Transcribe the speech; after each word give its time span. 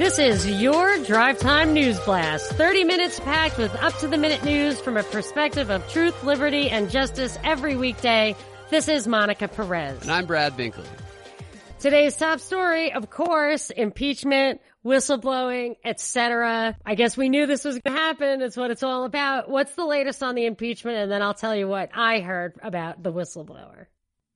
This 0.00 0.18
is 0.18 0.62
your 0.62 0.96
Drive 1.04 1.38
Time 1.38 1.74
News 1.74 2.00
Blast. 2.06 2.52
30 2.52 2.84
minutes 2.84 3.20
packed 3.20 3.58
with 3.58 3.74
up 3.82 3.94
to 3.98 4.08
the 4.08 4.16
minute 4.16 4.42
news 4.42 4.80
from 4.80 4.96
a 4.96 5.02
perspective 5.02 5.70
of 5.70 5.86
truth, 5.90 6.24
liberty, 6.24 6.70
and 6.70 6.88
justice 6.88 7.38
every 7.44 7.76
weekday. 7.76 8.34
This 8.70 8.88
is 8.88 9.06
Monica 9.06 9.46
Perez. 9.46 10.00
And 10.00 10.10
I'm 10.10 10.24
Brad 10.24 10.56
Binkley. 10.56 10.86
Today's 11.80 12.16
top 12.16 12.40
story, 12.40 12.94
of 12.94 13.10
course, 13.10 13.68
impeachment, 13.68 14.62
whistleblowing, 14.86 15.76
etc. 15.84 16.78
I 16.86 16.94
guess 16.94 17.18
we 17.18 17.28
knew 17.28 17.44
this 17.44 17.66
was 17.66 17.78
going 17.78 17.94
to 17.94 18.02
happen. 18.02 18.40
It's 18.40 18.56
what 18.56 18.70
it's 18.70 18.82
all 18.82 19.04
about. 19.04 19.50
What's 19.50 19.74
the 19.74 19.84
latest 19.84 20.22
on 20.22 20.34
the 20.34 20.46
impeachment? 20.46 20.96
And 20.96 21.12
then 21.12 21.20
I'll 21.20 21.34
tell 21.34 21.54
you 21.54 21.68
what 21.68 21.90
I 21.94 22.20
heard 22.20 22.54
about 22.62 23.02
the 23.02 23.12
whistleblower. 23.12 23.84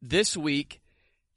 This 0.03 0.37
week, 0.37 0.83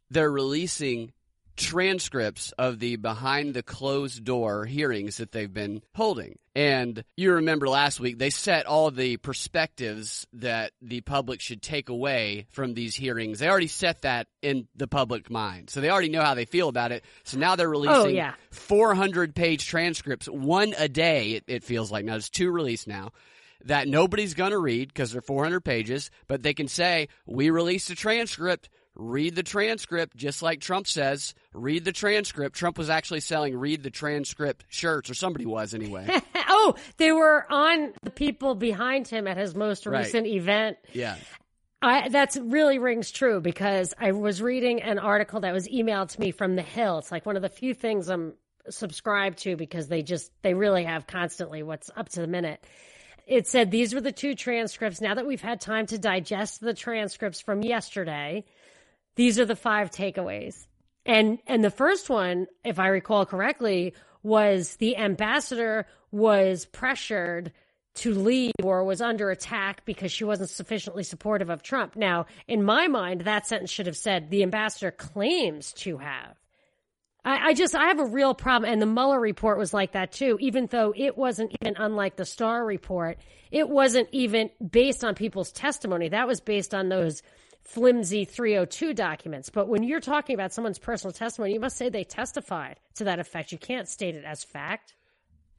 they're 0.10 0.30
releasing 0.30 1.14
transcripts 1.58 2.54
of 2.54 2.80
the 2.80 2.96
behind 2.96 3.54
the 3.54 3.64
closed 3.64 4.24
door 4.24 4.66
hearings 4.66 5.18
that 5.18 5.32
they've 5.32 5.54
been 5.54 5.82
holding. 5.94 6.38
And 6.56 7.04
you 7.16 7.34
remember 7.34 7.68
last 7.68 8.00
week, 8.00 8.18
they 8.18 8.30
set 8.30 8.66
all 8.66 8.90
the 8.90 9.18
perspectives 9.18 10.26
that 10.34 10.72
the 10.82 11.02
public 11.02 11.42
should 11.42 11.62
take 11.62 11.90
away 11.90 12.48
from 12.50 12.74
these 12.74 12.96
hearings. 12.96 13.40
They 13.40 13.50
already 13.50 13.68
set 13.68 14.04
that 14.04 14.28
in 14.42 14.68
the 14.76 14.88
public 14.88 15.30
mind. 15.30 15.70
So 15.70 15.82
they 15.82 15.90
already 15.90 16.10
know 16.10 16.24
how 16.24 16.34
they 16.34 16.46
feel 16.46 16.70
about 16.70 16.92
it. 16.92 17.04
So 17.26 17.38
now 17.38 17.56
they're 17.56 17.68
oh, 17.68 17.72
releasing 17.72 17.96
oh, 17.96 18.08
yeah. 18.08 18.34
400 18.52 19.36
page 19.36 19.68
transcripts, 19.68 20.28
one 20.28 20.74
a 20.78 20.88
day, 20.88 21.34
it, 21.34 21.44
it 21.48 21.64
feels 21.64 21.92
like. 21.92 22.06
Now, 22.06 22.14
there's 22.14 22.30
two 22.30 22.50
released 22.50 22.88
now 22.88 23.12
that 23.66 23.88
nobody's 23.88 24.34
going 24.34 24.52
to 24.52 24.58
read 24.58 24.88
because 24.90 25.12
they're 25.12 25.22
400 25.22 25.62
pages, 25.62 26.12
but 26.28 26.42
they 26.42 26.54
can 26.54 26.68
say, 26.68 27.10
we 27.26 27.50
released 27.50 27.90
a 27.90 27.96
transcript 27.96 28.70
read 28.98 29.36
the 29.36 29.44
transcript, 29.44 30.16
just 30.16 30.42
like 30.42 30.60
Trump 30.60 30.88
says. 30.88 31.34
Read 31.54 31.86
the 31.86 31.92
transcript. 31.92 32.56
Trump 32.56 32.78
was 32.78 32.90
actually 32.90 33.20
selling 33.22 33.56
read 33.58 33.84
the 33.84 33.90
transcript 33.90 34.66
shirts, 34.70 35.10
or 35.10 35.14
somebody 35.14 35.46
was 35.46 35.74
anyway. 35.74 36.08
oh, 36.36 36.76
they 36.98 37.12
were 37.12 37.46
on 37.50 37.94
the 38.04 38.10
people 38.12 38.56
behind 38.56 39.08
him 39.08 39.28
at 39.28 39.38
his 39.38 39.56
most 39.56 39.86
Right. 39.86 40.06
recent 40.06 40.28
event. 40.28 40.78
Yeah. 40.94 41.16
I, 41.82 42.10
that's 42.10 42.36
really 42.38 42.80
rings 42.80 43.12
true 43.12 43.40
because 43.40 43.94
I 44.00 44.12
was 44.12 44.42
reading 44.42 44.82
an 44.82 44.98
article 44.98 45.42
that 45.42 45.54
was 45.54 45.68
emailed 45.68 46.10
to 46.10 46.20
me 46.20 46.32
from 46.32 46.56
The 46.56 46.64
Hill. 46.64 46.98
It's 46.98 47.12
like 47.12 47.26
one 47.26 47.36
of 47.36 47.44
the 47.44 47.50
few 47.50 47.76
things 47.76 48.10
I'm 48.10 48.34
subscribed 48.70 49.38
to 49.40 49.56
because 49.56 49.88
they 49.88 50.02
just, 50.02 50.32
they 50.42 50.56
really 50.56 50.86
have 50.86 51.06
constantly 51.06 51.62
what's 51.62 51.92
up 51.96 52.10
to 52.10 52.22
the 52.22 52.28
minute. 52.28 52.64
It 53.28 53.46
said 53.48 53.70
these 53.70 53.94
were 53.94 54.02
the 54.02 54.12
two 54.12 54.34
transcripts. 54.34 55.02
Now 55.02 55.14
that 55.16 55.28
we've 55.28 55.42
had 55.42 55.62
time 55.62 55.86
to 55.88 55.98
digest 56.00 56.62
the 56.62 56.74
transcripts 56.74 57.42
from 57.42 57.62
yesterday, 57.62 58.46
these 59.18 59.38
are 59.40 59.46
the 59.46 59.56
five 59.56 59.92
takeaways. 59.92 60.66
And 61.06 61.40
and 61.48 61.64
the 61.64 61.72
first 61.72 62.10
one, 62.10 62.48
if 62.64 62.80
I 62.80 62.88
recall 62.88 63.26
correctly, 63.26 63.94
was 64.24 64.76
the 64.78 64.96
ambassador 64.98 65.88
was 66.12 66.66
pressured 66.66 67.52
to 67.96 68.14
leave 68.14 68.54
or 68.64 68.84
was 68.84 69.02
under 69.02 69.32
attack 69.32 69.84
because 69.84 70.12
she 70.12 70.24
wasn't 70.24 70.52
sufficiently 70.52 71.04
supportive 71.04 71.50
of 71.50 71.64
Trump. 71.64 71.96
Now, 71.96 72.28
in 72.48 72.64
my 72.64 72.88
mind, 72.88 73.22
that 73.22 73.48
sentence 73.48 73.72
should 73.72 73.88
have 73.88 73.98
said 73.98 74.30
the 74.30 74.44
ambassador 74.44 74.92
claims 74.92 75.74
to 75.74 75.98
have. 75.98 76.38
I, 77.26 77.50
I 77.50 77.54
just 77.56 77.74
I 77.74 77.88
have 77.88 78.00
a 78.00 78.06
real 78.06 78.36
problem, 78.36 78.72
and 78.72 78.82
the 78.82 78.86
Mueller 78.86 79.20
report 79.20 79.58
was 79.58 79.74
like 79.74 79.94
that 79.94 80.12
too. 80.12 80.38
Even 80.40 80.68
though 80.68 80.94
it 80.96 81.18
wasn't 81.18 81.56
even 81.62 81.76
unlike 81.78 82.18
the 82.18 82.26
Starr 82.26 82.64
report, 82.64 83.18
it 83.50 83.68
wasn't 83.68 84.10
even 84.12 84.52
based 84.70 85.04
on 85.04 85.16
people's 85.16 85.52
testimony. 85.52 86.10
That 86.10 86.28
was 86.28 86.40
based 86.40 86.76
on 86.76 86.90
those 86.90 87.24
flimsy 87.68 88.26
302 88.26 88.94
documents. 88.94 89.50
But 89.50 89.68
when 89.68 89.84
you're 89.84 90.00
talking 90.00 90.34
about 90.34 90.54
someone's 90.54 90.80
personal 90.80 91.12
testimony, 91.12 91.54
you 91.54 91.60
must 91.60 91.78
say 91.78 91.90
they 91.90 92.04
testified 92.04 92.80
to 92.96 93.04
that 93.04 93.20
effect. 93.20 93.52
You 93.52 93.58
can't 93.58 93.88
state 93.88 94.16
it 94.16 94.24
as 94.26 94.44
fact. 94.44 94.96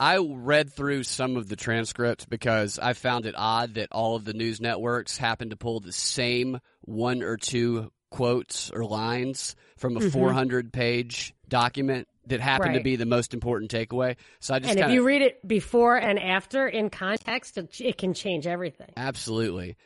I 0.00 0.19
read 0.19 0.72
through 0.72 1.02
some 1.02 1.36
of 1.36 1.48
the 1.48 1.56
transcripts 1.56 2.24
because 2.24 2.78
I 2.78 2.92
found 2.92 3.26
it 3.26 3.34
odd 3.36 3.74
that 3.74 3.88
all 3.92 4.16
of 4.16 4.24
the 4.24 4.32
news 4.32 4.60
networks 4.60 5.19
happened 5.19 5.50
to 5.50 5.56
pull 5.56 5.80
the 5.80 5.92
same 5.92 6.58
one 6.82 7.22
or 7.22 7.36
two 7.36 7.91
quotes 8.10 8.70
or 8.70 8.84
lines 8.84 9.54
from 9.76 9.96
a 9.96 10.00
400 10.00 10.72
page 10.72 11.34
document 11.48 12.08
that 12.28 12.40
happened 12.40 12.75
to 12.75 12.78
Mm-hmm. 12.78 12.84
Be 12.84 12.96
the 12.96 13.06
most 13.06 13.34
important 13.34 13.70
takeaway. 13.70 14.16
So 14.40 14.54
I 14.54 14.60
just 14.60 14.70
And 14.70 14.80
if 14.80 14.90
you 14.92 15.04
read 15.04 15.22
it 15.22 15.46
before 15.46 15.96
and 15.96 16.19
after 16.19 16.66
in 16.69 16.90
context, 16.90 17.58
it, 17.58 17.80
it 17.80 17.98
can 17.98 18.14
change 18.14 18.46
everything. 18.46 18.90
absolutely. 18.96 19.76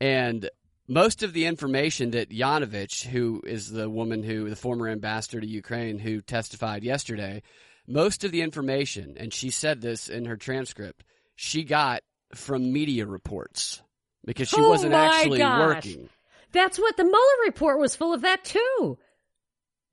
And 0.00 0.48
most 0.88 1.22
of 1.22 1.32
the 1.34 1.44
information 1.46 2.12
that 2.12 2.30
Yanovich, 2.30 3.04
who 3.04 3.42
is 3.46 3.70
the 3.70 3.88
woman 3.90 4.22
who, 4.22 4.48
the 4.48 4.56
former 4.56 4.88
ambassador 4.88 5.40
to 5.40 5.46
Ukraine 5.46 5.98
who 5.98 6.22
testified 6.22 6.82
yesterday, 6.82 7.42
most 7.86 8.24
of 8.24 8.32
the 8.32 8.42
information, 8.42 9.14
and 9.18 9.32
she 9.32 9.50
said 9.50 9.80
this 9.80 10.08
in 10.08 10.24
her 10.24 10.36
transcript, 10.36 11.04
she 11.36 11.62
got 11.64 12.02
from 12.34 12.72
media 12.72 13.06
reports 13.06 13.82
because 14.24 14.48
she 14.48 14.60
Oh 14.60 14.68
wasn't 14.68 14.94
actually 14.94 15.38
gosh. 15.38 15.60
working. 15.86 16.08
That's 16.52 16.78
what 16.78 16.96
the 16.96 17.04
Mueller 17.04 17.44
report 17.46 17.78
was 17.78 17.94
full 17.94 18.14
of 18.14 18.22
that 18.22 18.44
too. 18.44 18.98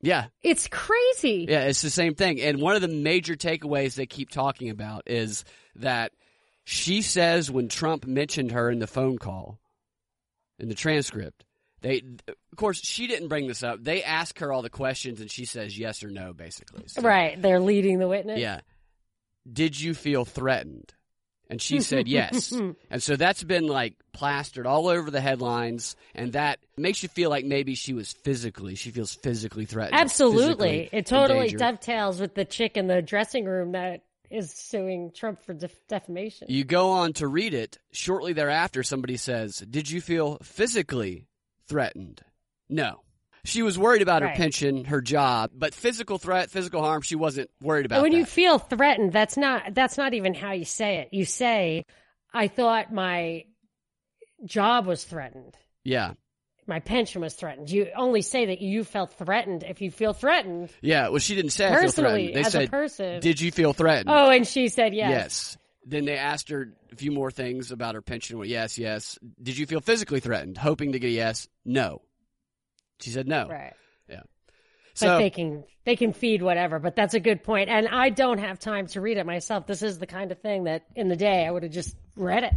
Yeah, 0.02 0.26
It's 0.44 0.68
crazy. 0.68 1.46
yeah, 1.50 1.62
it's 1.64 1.82
the 1.82 1.90
same 1.90 2.16
thing. 2.16 2.40
And 2.42 2.62
one 2.62 2.76
of 2.76 2.82
the 2.82 2.88
major 2.88 3.36
takeaways 3.36 3.96
they 3.96 4.06
keep 4.06 4.30
talking 4.30 4.70
about 4.70 5.04
is 5.08 5.46
that 5.76 6.12
she 6.64 7.02
says 7.02 7.50
when 7.50 7.70
Trump 7.70 8.06
mentioned 8.06 8.52
her 8.52 8.70
in 8.70 8.80
the 8.80 8.88
phone 8.88 9.18
call, 9.18 9.60
in 10.60 10.70
the 10.70 10.76
transcript, 10.76 11.44
they, 11.82 12.02
of 12.28 12.58
course, 12.58 12.80
she 12.80 13.08
didn't 13.08 13.28
bring 13.28 13.48
this 13.48 13.62
up. 13.64 13.84
They 13.84 14.02
ask 14.04 14.40
her 14.40 14.52
all 14.52 14.62
the 14.62 14.70
questions, 14.70 15.22
and 15.22 15.30
she 15.30 15.46
says 15.46 15.78
yes 15.78 16.04
or 16.04 16.10
no, 16.10 16.34
basically. 16.34 16.84
So- 16.88 17.02
Right. 17.02 17.40
They're 17.42 17.60
leading 17.60 18.00
the 18.00 18.08
witness. 18.08 18.40
Yeah. 18.40 18.62
Did 19.52 19.80
you 19.80 19.94
feel 19.94 20.26
threatened? 20.26 20.94
And 21.48 21.62
she 21.62 21.82
said 21.82 22.08
yes. 22.08 22.52
and 22.52 23.04
so 23.04 23.16
that's 23.16 23.44
been 23.44 23.68
like 23.68 23.94
plastered 24.14 24.66
all 24.66 24.88
over 24.88 25.12
the 25.12 25.22
headlines, 25.22 25.96
and 26.16 26.34
that 26.34 26.58
makes 26.76 27.04
you 27.04 27.10
feel 27.10 27.30
like 27.30 27.46
maybe 27.46 27.76
she 27.76 27.94
was 27.94 28.12
physically, 28.14 28.74
she 28.74 28.90
feels 28.90 29.14
physically 29.14 29.66
threatened. 29.66 30.00
Absolutely. 30.00 30.46
physically 30.86 30.90
It 30.92 31.06
totally 31.06 31.40
endangered. 31.42 31.60
dovetails 31.60 32.20
with 32.20 32.34
the 32.34 32.46
chick 32.46 32.78
in 32.78 32.88
the 32.88 33.04
dressing 33.04 33.46
room 33.46 33.74
that 33.74 34.02
is 34.30 34.52
suing 34.54 35.12
Trump 35.14 35.42
for 35.44 35.54
def- 35.54 35.88
defamation. 35.88 36.48
You 36.50 36.64
go 36.64 36.92
on 36.92 37.14
to 37.14 37.28
read 37.28 37.54
it. 37.54 37.78
Shortly 37.92 38.34
thereafter, 38.34 38.84
somebody 38.84 39.18
says, 39.18 39.58
Did 39.58 39.90
you 39.90 40.02
feel 40.02 40.38
physically 40.44 41.28
threatened? 41.68 42.22
No. 42.70 43.02
She 43.44 43.62
was 43.62 43.78
worried 43.78 44.02
about 44.02 44.24
Right. 44.24 44.32
her 44.32 44.36
pension, 44.38 44.86
her 44.86 45.02
job, 45.02 45.52
but 45.54 45.76
physical 45.76 46.18
threat, 46.18 46.50
physical 46.50 46.82
harm, 46.82 47.04
she 47.04 47.16
wasn't 47.16 47.52
worried 47.62 47.86
about 47.86 48.02
when 48.02 48.12
that. 48.12 48.18
you 48.18 48.26
feel 48.26 48.58
threatened, 48.58 49.14
that's 49.14 49.38
not 49.38 49.74
that's 49.76 49.98
not 50.00 50.16
even 50.16 50.34
how 50.34 50.52
you 50.54 50.66
say 50.66 50.98
it. 50.98 51.10
You 51.12 51.26
say, 51.26 51.86
"I 52.34 52.48
thought 52.48 52.92
my 52.92 53.46
job 54.46 54.86
was 54.88 55.04
threatened. 55.04 55.56
yeah. 55.84 56.14
My 56.68 56.80
pension 56.80 57.22
was 57.22 57.34
threatened." 57.34 57.70
You 57.70 57.90
only 57.96 58.22
say 58.22 58.48
that 58.48 58.62
you 58.62 58.84
felt 58.84 59.14
threatened 59.14 59.64
if 59.64 59.82
you 59.82 59.92
feel 59.92 60.14
threatened 60.14 60.70
Yeah. 60.82 61.10
Well, 61.10 61.20
she 61.20 61.36
didn't 61.36 61.52
say 61.52 61.68
I 61.68 61.70
feel 61.70 61.82
personally 61.82 62.28
threatened. 62.28 62.36
They 62.36 62.48
as 62.48 62.52
said, 62.52 62.68
a 62.68 62.70
person. 62.70 63.20
Did 63.22 63.42
you 63.42 63.52
feel 63.52 63.74
threatened? 63.74 64.10
oh, 64.10 64.30
and 64.30 64.48
she 64.48 64.70
said 64.70 64.94
yes. 64.94 65.10
Yes. 65.10 65.58
Then 65.88 66.06
they 66.06 66.18
asked 66.18 66.50
her 66.50 66.74
a 66.92 66.96
few 66.96 67.12
more 67.12 67.30
things 67.30 67.72
about 67.72 67.94
her 67.94 68.02
pension. 68.02 68.40
Well, 68.40 68.48
yes, 68.48 68.80
yes. 68.80 69.20
Did 69.42 69.58
you 69.58 69.68
feel 69.68 69.82
physically 69.82 70.20
threatened? 70.20 70.58
Hoping 70.58 70.94
to 70.94 71.00
get 71.00 71.08
a 71.08 71.12
yes. 71.12 71.48
No. 71.64 72.02
She 73.02 73.12
said 73.12 73.28
no. 73.28 73.48
Right. 73.48 73.74
Yeah. 74.10 74.22
But 74.22 74.98
So 75.00 75.18
they 75.20 75.30
can 75.30 75.64
they 75.84 75.96
can 75.96 76.14
feed 76.14 76.42
whatever. 76.42 76.80
But 76.80 76.96
that's 76.96 77.14
a 77.14 77.20
good 77.20 77.44
point. 77.44 77.70
And 77.70 77.88
I 77.88 78.10
don't 78.10 78.40
have 78.40 78.58
time 78.58 78.88
to 78.88 79.02
read 79.02 79.18
it 79.18 79.26
myself. 79.26 79.68
This 79.68 79.84
is 79.84 80.00
the 80.00 80.08
kind 80.08 80.32
of 80.32 80.40
thing 80.40 80.64
that 80.64 80.86
in 80.96 81.08
the 81.08 81.16
day 81.16 81.46
I 81.46 81.52
would 81.52 81.64
have 81.64 81.72
just 81.72 81.96
read 82.16 82.44
it. 82.44 82.54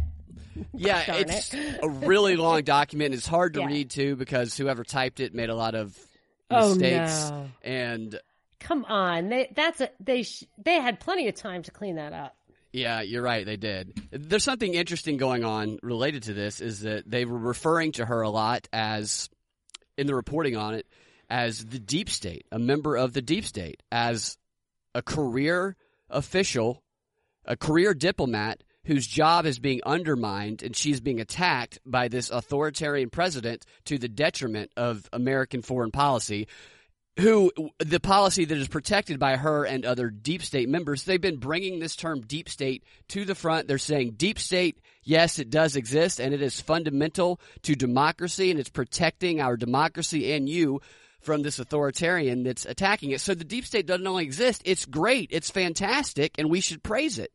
yeah, 0.75 1.05
it's 1.15 1.55
a 1.55 1.89
really 1.89 2.37
long 2.37 2.63
document. 2.63 3.15
It's 3.15 3.27
hard 3.27 3.55
to 3.55 3.61
Yeah. 3.61 3.67
read 3.67 3.91
too 3.91 4.17
because 4.17 4.57
whoever 4.57 4.85
typed 4.85 5.21
it 5.21 5.35
made 5.35 5.51
a 5.51 5.55
lot 5.55 5.75
of 5.75 5.97
Oh, 6.51 6.71
mistakes. 6.75 7.31
no. 7.31 7.49
And 7.63 8.21
Come 8.61 8.85
on, 8.87 9.29
they 9.29 9.53
that's 9.55 9.81
a 9.81 9.91
they 10.01 10.23
sh- 10.25 10.45
they 10.57 10.81
had 10.81 10.99
plenty 11.01 11.29
of 11.29 11.35
time 11.37 11.63
to 11.65 11.71
clean 11.71 11.97
that 11.97 12.13
up. 12.13 12.35
yeah, 12.73 13.01
you're 13.03 13.23
right. 13.23 13.47
They 13.47 13.57
did. 13.57 14.01
There's 14.11 14.45
something 14.45 14.75
interesting 14.75 15.17
going 15.17 15.45
on 15.45 15.79
related 15.83 16.25
to 16.25 16.35
this. 16.35 16.61
Is 16.61 16.81
that 16.81 17.09
they 17.09 17.25
were 17.25 17.39
referring 17.39 17.93
to 17.93 18.05
her 18.07 18.21
a 18.23 18.31
lot 18.31 18.67
as 18.73 19.29
in 19.97 20.07
the 20.07 20.15
reporting 20.15 20.57
on 20.57 20.75
it 20.75 20.87
as 21.31 21.65
the 21.65 21.79
deep 21.79 22.09
state, 22.11 22.47
a 22.51 22.59
member 22.59 22.97
of 22.97 23.13
the 23.13 23.23
deep 23.23 23.45
state, 23.45 23.83
as 23.93 24.37
a 24.95 25.03
career 25.03 25.77
official, 26.11 26.83
a 27.45 27.57
career 27.57 27.95
diplomat 27.95 28.63
whose 28.89 29.07
job 29.07 29.45
is 29.45 29.59
being 29.59 29.83
undermined 29.85 30.63
and 30.63 30.75
she's 30.75 30.99
being 30.99 31.21
attacked 31.21 31.79
by 31.85 32.09
this 32.09 32.31
authoritarian 32.31 33.11
president 33.11 33.67
to 33.85 33.99
the 33.99 34.09
detriment 34.09 34.73
of 34.79 35.07
American 35.13 35.61
foreign 35.61 35.91
policy. 35.91 36.49
Who 37.21 37.53
the 37.79 38.01
policy 38.01 38.47
that 38.47 38.57
is 38.57 38.67
protected 38.67 39.19
by 39.19 39.37
her 39.37 39.65
and 39.65 39.85
other 39.85 40.09
deep 40.09 40.43
state 40.43 40.71
members, 40.71 41.05
they've 41.05 41.21
been 41.21 41.37
bringing 41.37 41.81
this 41.81 41.97
term 41.97 42.23
deep 42.23 42.49
state 42.49 42.83
to 43.09 43.27
the 43.27 43.35
front. 43.35 43.69
They're 43.69 43.77
saying 43.77 44.13
deep 44.17 44.39
state, 44.39 44.81
yes, 45.03 45.39
it 45.39 45.51
does 45.51 45.77
exist 45.77 46.19
and 46.19 46.33
it 46.33 46.41
is 46.41 46.59
fundamental 46.59 47.41
to 47.65 47.75
democracy 47.75 48.51
and 48.51 48.59
it's 48.59 48.71
protecting 48.71 49.39
our 49.39 49.59
democracy 49.59 50.33
and 50.33 50.49
you. 50.49 50.81
from 51.21 51.43
this 51.43 51.59
authoritarian 51.59 52.45
that's 52.45 52.65
attacking 52.65 53.11
it. 53.11 53.21
So 53.21 53.35
the 53.35 53.45
deep 53.45 53.67
state 53.67 53.87
doesn't 53.87 54.07
only 54.07 54.25
exist, 54.25 54.63
it's 54.65 54.87
great, 54.87 55.29
it's 55.33 55.51
fantastic, 55.51 56.37
and 56.39 56.49
we 56.49 56.61
should 56.61 56.83
praise 56.83 57.19
it. 57.19 57.33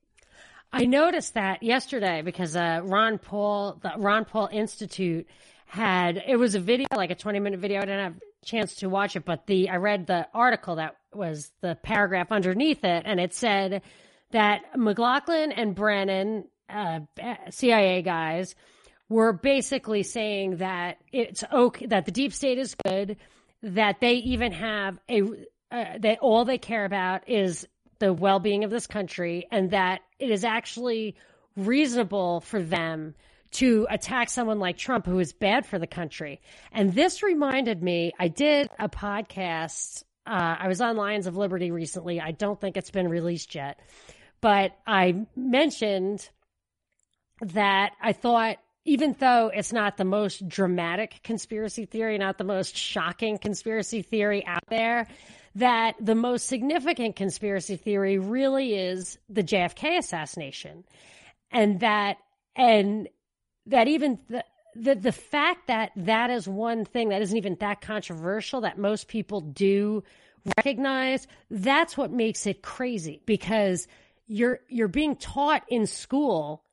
I 0.73 0.85
noticed 0.85 1.35
that 1.35 1.61
yesterday 1.61 2.23
because 2.23 2.55
uh, 2.55 2.81
Ron 2.83 3.19
Paul, 3.19 3.79
the 3.81 3.93
Ron 3.97 4.25
Paul 4.25 4.49
Institute 4.51 5.27
had 5.67 6.21
it 6.27 6.35
was 6.35 6.55
a 6.55 6.59
video, 6.59 6.87
like 6.95 7.11
a 7.11 7.15
twenty 7.15 7.39
minute 7.39 7.59
video. 7.59 7.77
I 7.77 7.85
didn't 7.85 8.03
have 8.03 8.15
a 8.15 8.45
chance 8.45 8.75
to 8.77 8.89
watch 8.89 9.15
it, 9.15 9.23
but 9.23 9.45
the 9.45 9.69
I 9.69 9.75
read 9.75 10.07
the 10.07 10.27
article 10.33 10.77
that 10.77 10.95
was 11.13 11.51
the 11.61 11.77
paragraph 11.83 12.31
underneath 12.31 12.83
it, 12.83 13.03
and 13.05 13.19
it 13.19 13.35
said 13.35 13.83
that 14.31 14.61
McLaughlin 14.75 15.51
and 15.51 15.75
Brennan, 15.75 16.45
uh, 16.67 17.01
CIA 17.51 18.01
guys, 18.01 18.55
were 19.09 19.31
basically 19.31 20.01
saying 20.01 20.57
that 20.57 20.97
it's 21.11 21.43
okay 21.53 21.85
that 21.85 22.05
the 22.05 22.11
deep 22.11 22.33
state 22.33 22.57
is 22.57 22.75
good, 22.83 23.17
that 23.61 23.99
they 23.99 24.15
even 24.15 24.51
have 24.51 24.97
a 25.07 25.21
uh, 25.71 25.97
that 25.99 26.17
all 26.19 26.45
they 26.45 26.57
care 26.57 26.85
about 26.85 27.29
is 27.29 27.67
the 28.03 28.13
well 28.13 28.39
being 28.39 28.65
of 28.65 28.69
this 28.69 28.85
country, 28.85 29.47
and 29.49 29.71
that 29.71 30.01
it 30.19 30.29
is 30.29 30.43
actually 30.43 31.15
reasonable 31.55 32.41
for 32.41 32.61
them 32.61 33.15
to 33.51 33.87
attack 33.89 34.29
someone 34.29 34.59
like 34.59 34.77
Trump 34.77 35.05
who 35.05 35.19
is 35.19 35.31
bad 35.31 35.65
for 35.65 35.79
the 35.79 35.87
country. 35.87 36.41
And 36.73 36.93
this 36.93 37.23
reminded 37.23 37.81
me, 37.81 38.11
I 38.19 38.27
did 38.27 38.69
a 38.77 38.89
podcast. 38.89 40.03
Uh, 40.25 40.55
I 40.59 40.67
was 40.67 40.81
on 40.81 40.97
Lions 40.97 41.27
of 41.27 41.37
Liberty 41.37 41.71
recently. 41.71 42.19
I 42.19 42.31
don't 42.31 42.59
think 42.59 42.75
it's 42.75 42.91
been 42.91 43.07
released 43.07 43.55
yet, 43.55 43.79
but 44.41 44.71
I 44.85 45.25
mentioned 45.35 46.27
that 47.41 47.93
I 48.01 48.11
thought 48.11 48.57
even 48.85 49.15
though 49.19 49.49
it's 49.53 49.71
not 49.71 49.97
the 49.97 50.05
most 50.05 50.47
dramatic 50.47 51.21
conspiracy 51.23 51.85
theory, 51.85 52.17
not 52.17 52.37
the 52.37 52.43
most 52.43 52.75
shocking 52.75 53.37
conspiracy 53.37 54.01
theory 54.01 54.45
out 54.45 54.63
there, 54.69 55.07
that 55.55 55.95
the 55.99 56.15
most 56.15 56.47
significant 56.47 57.15
conspiracy 57.15 57.77
theory 57.77 58.17
really 58.17 58.75
is 58.75 59.17
the 59.29 59.43
JFK 59.43 59.99
assassination. 59.99 60.83
And 61.51 61.79
that, 61.79 62.17
and 62.55 63.07
that 63.67 63.87
even 63.87 64.19
the, 64.29 64.43
the, 64.75 64.95
the 64.95 65.11
fact 65.11 65.67
that 65.67 65.91
that 65.95 66.29
is 66.29 66.47
one 66.47 66.83
thing 66.83 67.09
that 67.09 67.21
isn't 67.21 67.37
even 67.37 67.55
that 67.59 67.81
controversial 67.81 68.61
that 68.61 68.77
most 68.77 69.07
people 69.07 69.39
do 69.39 70.03
recognize, 70.57 71.27
that's 71.49 71.95
what 71.95 72.11
makes 72.11 72.45
it 72.47 72.61
crazy 72.63 73.21
because 73.25 73.87
you're, 74.27 74.59
you're 74.67 74.87
being 74.89 75.15
taught 75.15 75.63
in 75.69 75.85
school 75.87 76.63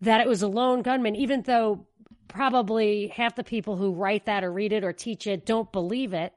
that 0.00 0.20
it 0.20 0.28
was 0.28 0.42
a 0.42 0.48
lone 0.48 0.82
gunman, 0.82 1.16
even 1.16 1.42
though 1.42 1.86
probably 2.28 3.08
half 3.08 3.34
the 3.34 3.44
people 3.44 3.76
who 3.76 3.92
write 3.92 4.26
that 4.26 4.44
or 4.44 4.52
read 4.52 4.72
it 4.72 4.84
or 4.84 4.92
teach 4.92 5.26
it 5.26 5.46
don't 5.46 5.72
believe 5.72 6.12
it. 6.12 6.32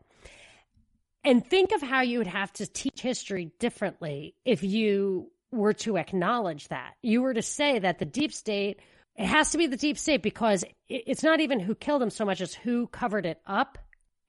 And 1.24 1.46
think 1.46 1.72
of 1.72 1.82
how 1.82 2.02
you 2.02 2.18
would 2.18 2.28
have 2.28 2.52
to 2.54 2.66
teach 2.66 3.02
history 3.02 3.52
differently 3.60 4.36
if 4.44 4.64
you 4.64 5.32
were 5.52 5.74
to 5.74 5.98
acknowledge 5.98 6.68
that. 6.70 6.94
You 7.04 7.22
were 7.22 7.34
to 7.34 7.42
say 7.42 7.78
that 7.78 8.00
the 8.00 8.06
deep 8.06 8.34
state, 8.34 8.80
it 9.16 9.26
has 9.26 9.52
to 9.52 9.58
be 9.58 9.68
the 9.68 9.78
deep 9.78 9.98
state 9.98 10.24
because 10.24 10.64
it's 10.90 11.24
not 11.24 11.40
even 11.42 11.60
who 11.60 11.76
killed 11.76 12.02
him 12.02 12.10
so 12.10 12.26
much 12.26 12.42
as 12.42 12.54
who 12.54 12.88
covered 12.88 13.26
it 13.26 13.40
up. 13.46 13.78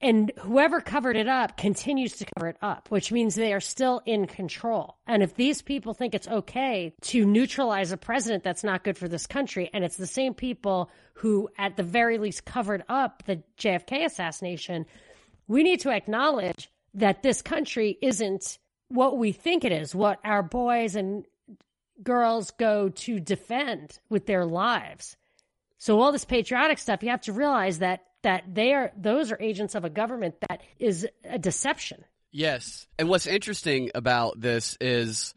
And 0.03 0.33
whoever 0.41 0.81
covered 0.81 1.17
it 1.17 1.29
up 1.29 1.57
continues 1.57 2.17
to 2.17 2.27
cover 2.35 2.49
it 2.49 2.57
up, 2.61 2.91
which 2.91 3.13
means 3.13 3.37
they 3.37 3.53
are 3.53 3.61
still 3.61 4.03
in 4.05 4.27
control. 4.27 4.97
And 5.07 5.23
if 5.23 5.37
these 5.37 5.63
people 5.63 5.95
think 5.95 6.13
it's 6.13 6.27
okay 6.27 6.93
to 7.03 7.25
neutralize 7.25 7.93
a 7.93 7.97
president 7.97 8.43
that's 8.43 8.65
not 8.65 8.83
good 8.83 8.99
for 8.99 9.07
this 9.07 9.29
country, 9.29 9.71
and 9.73 9.85
it's 9.85 9.97
the 9.97 10.07
same 10.09 10.35
people 10.35 10.91
who, 11.15 11.49
at 11.57 11.77
the 11.77 11.85
very 11.85 12.19
least, 12.19 12.45
covered 12.45 12.83
up 12.89 13.23
the 13.27 13.45
JFK 13.59 14.05
assassination, 14.05 14.87
we 15.47 15.63
need 15.63 15.79
to 15.81 15.91
acknowledge 15.91 16.69
that 16.95 17.23
this 17.23 17.41
country 17.41 17.97
isn't 18.03 18.59
what 18.89 19.19
we 19.19 19.31
think 19.31 19.65
it 19.65 19.71
is, 19.71 19.95
what 19.95 20.19
our 20.25 20.43
boys 20.43 20.97
and 20.97 21.25
girls 22.03 22.51
go 22.51 22.89
to 22.89 23.21
defend 23.21 24.01
with 24.11 24.27
their 24.27 24.45
lives. 24.45 25.17
So 25.79 26.01
all 26.01 26.11
this 26.11 26.25
patriotic 26.25 26.79
stuff, 26.79 27.05
you 27.05 27.11
have 27.11 27.23
to 27.23 27.33
realize 27.33 27.79
that 27.79 28.05
that 28.23 28.45
they 28.53 28.73
are 28.73 28.93
those 28.97 29.33
are 29.33 29.39
agents 29.41 29.75
of 29.75 29.85
a 29.85 29.91
government 29.91 30.37
that 30.49 30.63
is 30.79 31.07
a 31.25 31.39
deception. 31.39 32.05
Yes. 32.31 32.87
And 32.99 33.09
what's 33.09 33.27
interesting 33.27 33.91
about 33.95 34.41
this 34.41 34.77
is 34.81 35.35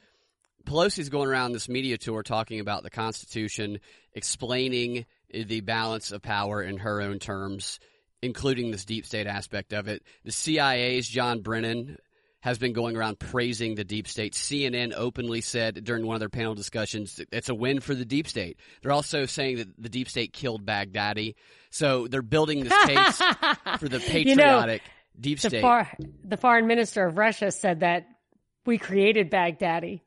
Pelosi's 0.65 1.09
going 1.09 1.29
around 1.29 1.51
this 1.51 1.69
media 1.69 1.97
tour 1.97 2.23
talking 2.23 2.59
about 2.59 2.83
the 2.83 2.89
Constitution, 2.89 3.79
explaining 4.13 5.05
the 5.31 5.61
balance 5.61 6.11
of 6.11 6.21
power 6.21 6.61
in 6.61 6.77
her 6.77 7.01
own 7.01 7.19
terms, 7.19 7.79
including 8.21 8.71
this 8.71 8.85
deep 8.85 9.05
state 9.05 9.27
aspect 9.27 9.73
of 9.73 9.87
it. 9.87 10.03
The 10.23 10.31
CIA's 10.31 11.07
John 11.07 11.41
Brennan 11.41 11.97
has 12.45 12.59
been 12.59 12.73
going 12.73 12.95
around 12.95 13.17
praising 13.17 13.73
the 13.73 13.83
deep 13.83 14.07
state. 14.07 14.33
CNN 14.33 14.93
openly 14.95 15.41
said 15.41 15.83
during 15.83 16.05
one 16.05 16.15
of 16.15 16.19
their 16.19 16.29
panel 16.29 16.53
discussions 16.53 17.19
it's 17.31 17.49
a 17.49 17.55
win 17.55 17.79
for 17.79 17.95
the 17.95 18.05
deep 18.05 18.27
state. 18.27 18.59
They're 18.83 18.91
also 18.91 19.25
saying 19.25 19.57
that 19.57 19.69
the 19.79 19.89
deep 19.89 20.07
state 20.07 20.31
killed 20.31 20.63
Baghdadi. 20.63 21.33
So 21.71 22.07
they're 22.07 22.21
building 22.21 22.63
this 22.63 22.85
case 22.85 23.17
for 23.79 23.89
the 23.89 23.99
patriotic 23.99 24.27
you 24.27 24.35
know, 24.35 24.77
deep 25.19 25.39
state. 25.39 25.53
The, 25.53 25.61
far, 25.61 25.91
the 26.23 26.37
foreign 26.37 26.67
minister 26.67 27.07
of 27.07 27.17
Russia 27.17 27.49
said 27.49 27.79
that 27.79 28.05
we 28.63 28.77
created 28.77 29.31
Baghdadi, 29.31 30.01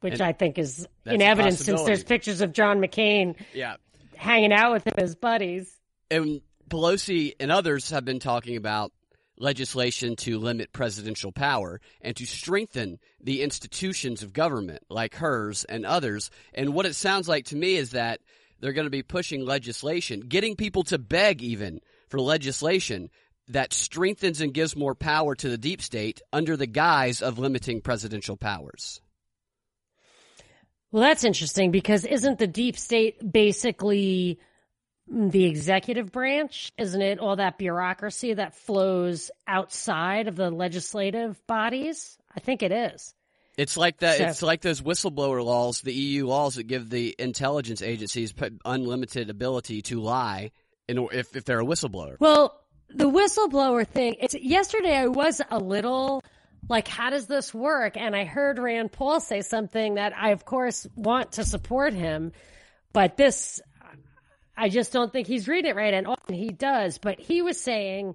which 0.00 0.14
and 0.14 0.22
I 0.22 0.32
think 0.32 0.58
is 0.58 0.88
in 1.06 1.22
evidence 1.22 1.64
since 1.64 1.84
there's 1.84 2.02
pictures 2.02 2.40
of 2.40 2.52
John 2.52 2.80
McCain 2.80 3.36
yeah. 3.54 3.76
hanging 4.16 4.52
out 4.52 4.72
with 4.72 4.88
him 4.88 4.94
as 4.98 5.14
buddies. 5.14 5.72
And 6.10 6.40
Pelosi 6.68 7.36
and 7.38 7.52
others 7.52 7.90
have 7.90 8.04
been 8.04 8.18
talking 8.18 8.56
about 8.56 8.90
legislation 9.40 10.14
to 10.14 10.38
limit 10.38 10.72
presidential 10.72 11.32
power 11.32 11.80
and 12.00 12.14
to 12.16 12.26
strengthen 12.26 12.98
the 13.20 13.42
institutions 13.42 14.22
of 14.22 14.32
government 14.32 14.82
like 14.88 15.14
hers 15.14 15.64
and 15.64 15.84
others. 15.84 16.30
And 16.54 16.74
what 16.74 16.86
it 16.86 16.94
sounds 16.94 17.28
like 17.28 17.46
to 17.46 17.56
me 17.56 17.76
is 17.76 17.90
that 17.90 18.20
they're 18.60 18.74
going 18.74 18.86
to 18.86 18.90
be 18.90 19.02
pushing 19.02 19.44
legislation, 19.44 20.20
getting 20.20 20.54
people 20.54 20.84
to 20.84 20.98
beg 20.98 21.42
even 21.42 21.80
for 22.08 22.20
legislation 22.20 23.08
that 23.48 23.72
strengthens 23.72 24.40
and 24.40 24.54
gives 24.54 24.76
more 24.76 24.94
power 24.94 25.34
to 25.34 25.48
the 25.48 25.58
deep 25.58 25.82
state 25.82 26.20
under 26.32 26.56
the 26.56 26.66
guise 26.66 27.22
of 27.22 27.38
limiting 27.38 27.80
presidential 27.80 28.36
powers. 28.36 29.00
Well, 30.92 31.02
that's 31.02 31.24
interesting 31.24 31.70
because 31.70 32.04
isn't 32.04 32.38
the 32.38 32.46
deep 32.46 32.76
state 32.76 33.32
basically 33.32 34.38
the 35.10 35.44
executive 35.44 36.12
branch, 36.12 36.72
isn't 36.78 37.02
it? 37.02 37.18
All 37.18 37.36
that 37.36 37.58
bureaucracy 37.58 38.34
that 38.34 38.54
flows 38.54 39.30
outside 39.46 40.28
of 40.28 40.36
the 40.36 40.50
legislative 40.50 41.44
bodies. 41.46 42.16
I 42.34 42.40
think 42.40 42.62
it 42.62 42.70
is. 42.70 43.12
It's 43.56 43.76
like 43.76 43.98
that. 43.98 44.18
So, 44.18 44.24
it's 44.26 44.42
like 44.42 44.62
those 44.62 44.80
whistleblower 44.80 45.44
laws, 45.44 45.80
the 45.80 45.92
EU 45.92 46.26
laws 46.26 46.54
that 46.54 46.62
give 46.62 46.88
the 46.88 47.14
intelligence 47.18 47.82
agencies 47.82 48.32
unlimited 48.64 49.28
ability 49.28 49.82
to 49.82 50.00
lie, 50.00 50.52
in, 50.88 50.98
if 51.12 51.36
if 51.36 51.44
they're 51.44 51.60
a 51.60 51.64
whistleblower. 51.64 52.16
Well, 52.20 52.58
the 52.88 53.10
whistleblower 53.10 53.86
thing. 53.86 54.16
It's 54.20 54.34
yesterday. 54.34 54.96
I 54.96 55.08
was 55.08 55.42
a 55.50 55.58
little 55.58 56.22
like, 56.68 56.86
how 56.86 57.10
does 57.10 57.26
this 57.26 57.52
work? 57.52 57.96
And 57.96 58.14
I 58.14 58.24
heard 58.24 58.58
Rand 58.58 58.92
Paul 58.92 59.20
say 59.20 59.42
something 59.42 59.94
that 59.94 60.16
I, 60.16 60.30
of 60.30 60.44
course, 60.44 60.86
want 60.94 61.32
to 61.32 61.44
support 61.44 61.92
him, 61.94 62.32
but 62.92 63.16
this 63.16 63.60
I 64.60 64.68
just 64.68 64.92
don't 64.92 65.10
think 65.10 65.26
he's 65.26 65.48
reading 65.48 65.70
it 65.70 65.74
right, 65.74 65.94
and 65.94 66.06
often 66.06 66.34
he 66.34 66.50
does. 66.50 66.98
But 66.98 67.18
he 67.18 67.40
was 67.40 67.58
saying 67.58 68.14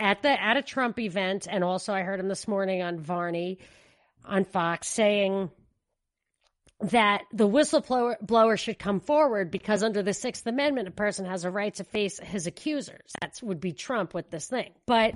at 0.00 0.20
the 0.20 0.30
at 0.30 0.56
a 0.56 0.62
Trump 0.62 0.98
event, 0.98 1.46
and 1.48 1.62
also 1.62 1.94
I 1.94 2.02
heard 2.02 2.18
him 2.18 2.26
this 2.26 2.48
morning 2.48 2.82
on 2.82 2.98
Varney 2.98 3.60
on 4.24 4.44
Fox 4.44 4.88
saying 4.88 5.48
that 6.80 7.22
the 7.32 7.48
whistleblower 7.48 8.58
should 8.58 8.80
come 8.80 8.98
forward 8.98 9.52
because 9.52 9.84
under 9.84 10.02
the 10.02 10.12
Sixth 10.12 10.44
Amendment, 10.44 10.88
a 10.88 10.92
person 10.92 11.24
has 11.24 11.44
a 11.44 11.50
right 11.50 11.74
to 11.74 11.84
face 11.84 12.18
his 12.18 12.48
accusers. 12.48 13.12
That 13.20 13.38
would 13.40 13.60
be 13.60 13.72
Trump 13.72 14.12
with 14.12 14.28
this 14.28 14.48
thing. 14.48 14.72
But 14.86 15.14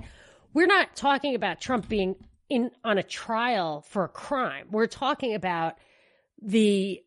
we're 0.53 0.67
not 0.67 0.95
talking 0.95 1.35
about 1.35 1.59
Trump 1.59 1.89
being 1.89 2.15
in 2.49 2.71
on 2.81 2.97
a 2.97 3.03
trial 3.03 3.81
for 3.89 4.05
a 4.05 4.09
crime. 4.09 4.67
We're 4.71 4.87
talking 4.87 5.35
about 5.35 5.73
the 6.41 7.01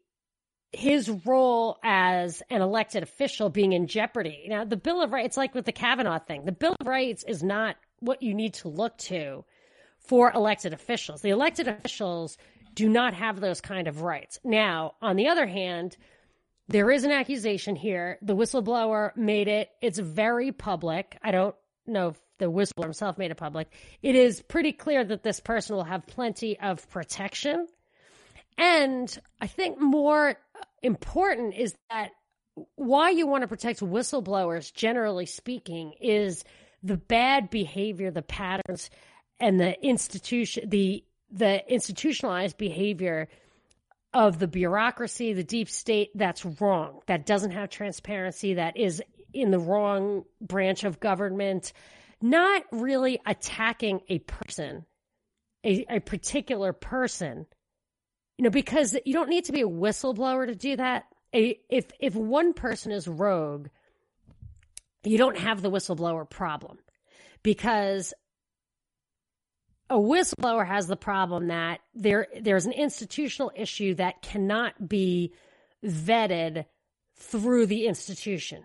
his 0.73 1.09
role 1.25 1.79
as 1.83 2.43
an 2.51 2.61
elected 2.61 3.03
official 3.03 3.49
being 3.49 3.73
in 3.73 3.87
jeopardy. 3.87 4.45
Now, 4.49 4.65
the 4.65 4.77
Bill 4.77 5.03
of 5.03 5.13
Rights, 5.13 5.37
like 5.37 5.55
with 5.55 5.65
the 5.65 5.73
Kavanaugh 5.73 6.19
thing. 6.19 6.45
The 6.45 6.53
Bill 6.53 6.77
of 6.79 6.87
Rights 6.87 7.25
is 7.27 7.43
not 7.43 7.77
what 8.01 8.23
you 8.23 8.35
need 8.35 8.55
to 8.55 8.69
look 8.69 8.97
to 8.99 9.45
for 9.99 10.31
elected 10.33 10.73
officials. 10.73 11.23
The 11.23 11.31
elected 11.31 11.69
officials 11.69 12.37
do 12.75 12.89
not 12.89 13.15
have 13.15 13.41
those 13.41 13.61
kind 13.61 13.89
of 13.89 14.03
rights. 14.03 14.39
Now, 14.45 14.95
on 15.03 15.17
the 15.17 15.29
other 15.29 15.47
hand, 15.47 15.97
there 16.69 16.91
is 16.91 17.05
an 17.05 17.11
accusation 17.11 17.75
here. 17.75 18.19
The 18.23 18.37
whistleblower 18.37 19.17
made 19.17 19.49
it. 19.49 19.71
It's 19.81 19.99
very 19.99 20.53
public. 20.53 21.19
I 21.23 21.31
don't 21.31 21.55
know 21.87 22.09
if 22.09 22.21
the 22.39 22.51
whistleblower 22.51 22.85
himself 22.85 23.19
made 23.19 23.31
it 23.31 23.37
public. 23.37 23.73
It 24.03 24.15
is 24.15 24.43
pretty 24.43 24.73
clear 24.73 25.03
that 25.03 25.23
this 25.23 25.41
person 25.41 25.77
will 25.77 25.85
have 25.85 26.07
plenty 26.07 26.59
of 26.61 26.89
protection. 26.91 27.67
And 28.59 29.17
I 29.41 29.47
think 29.47 29.81
more 29.81 30.37
important 30.83 31.55
is 31.55 31.75
that 31.91 32.11
why 32.75 33.11
you 33.11 33.27
want 33.27 33.43
to 33.43 33.49
protect 33.49 33.81
whistleblowers, 33.81 34.75
generally 34.75 35.27
speaking, 35.27 35.95
is 36.01 36.45
the 36.83 36.97
bad 36.97 37.51
behavior, 37.51 38.11
the 38.11 38.23
patterns, 38.23 38.91
and 39.41 39.61
the 39.61 39.81
institution, 39.85 40.69
the 40.69 41.05
the 41.31 41.63
institutionalized 41.73 42.57
behavior 42.57 43.29
of 44.15 44.39
the 44.39 44.49
bureaucracy, 44.49 45.35
the 45.35 45.45
deep 45.45 45.69
state, 45.69 46.11
that's 46.15 46.45
wrong. 46.45 47.01
That 47.07 47.27
doesn't 47.27 47.51
have 47.51 47.69
transparency. 47.69 48.55
That 48.55 48.77
is 48.77 49.03
in 49.35 49.51
the 49.51 49.59
wrong 49.59 50.25
branch 50.41 50.85
of 50.85 51.01
government. 51.01 51.73
Not 52.21 52.65
really 52.73 53.21
attacking 53.27 54.01
a 54.09 54.21
person, 54.21 54.87
a, 55.65 55.85
a 55.89 56.01
particular 56.01 56.73
person, 56.73 57.47
you 58.39 58.45
know, 58.45 58.51
because 58.51 58.97
you 59.05 59.13
don't 59.13 59.29
need 59.29 59.45
to 59.47 59.53
be 59.53 59.63
a 59.63 59.69
whistleblower 59.69 60.47
to 60.47 60.55
do 60.55 60.77
that. 60.77 61.07
If 61.33 61.91
if 62.01 62.15
one 62.15 62.55
person 62.55 62.93
is 62.93 63.07
rogue, 63.07 63.69
you 65.05 65.19
don't 65.19 65.37
have 65.37 65.61
the 65.61 65.71
whistleblower 65.71 66.29
problem 66.29 66.79
because 67.43 68.15
a 69.91 69.97
whistleblower 69.97 70.67
has 70.67 70.87
the 70.87 70.97
problem 70.97 71.49
that 71.49 71.81
there 71.95 72.29
there's 72.41 72.67
an 72.67 72.73
institutional 72.73 73.51
issue 73.55 73.95
that 73.97 74.23
cannot 74.23 74.89
be 74.89 75.35
vetted 75.85 76.65
through 77.17 77.67
the 77.67 77.87
institution. 77.87 78.65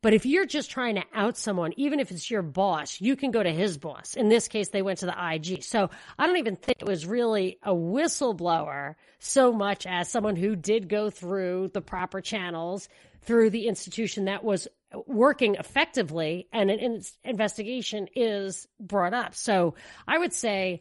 But 0.00 0.14
if 0.14 0.24
you're 0.24 0.46
just 0.46 0.70
trying 0.70 0.94
to 0.94 1.04
out 1.12 1.36
someone, 1.36 1.72
even 1.76 1.98
if 1.98 2.10
it's 2.10 2.30
your 2.30 2.42
boss, 2.42 3.00
you 3.00 3.16
can 3.16 3.30
go 3.30 3.42
to 3.42 3.50
his 3.50 3.78
boss. 3.78 4.14
In 4.14 4.28
this 4.28 4.46
case, 4.46 4.68
they 4.68 4.82
went 4.82 5.00
to 5.00 5.06
the 5.06 5.32
IG. 5.32 5.62
So 5.64 5.90
I 6.18 6.26
don't 6.26 6.36
even 6.36 6.56
think 6.56 6.78
it 6.80 6.88
was 6.88 7.04
really 7.04 7.58
a 7.62 7.72
whistleblower 7.72 8.94
so 9.18 9.52
much 9.52 9.86
as 9.86 10.08
someone 10.08 10.36
who 10.36 10.54
did 10.54 10.88
go 10.88 11.10
through 11.10 11.70
the 11.74 11.80
proper 11.80 12.20
channels 12.20 12.88
through 13.22 13.50
the 13.50 13.66
institution 13.66 14.26
that 14.26 14.44
was 14.44 14.68
working 15.06 15.56
effectively 15.56 16.48
and 16.52 16.70
an 16.70 17.02
investigation 17.24 18.08
is 18.14 18.68
brought 18.78 19.14
up. 19.14 19.34
So 19.34 19.74
I 20.06 20.18
would 20.18 20.32
say 20.32 20.80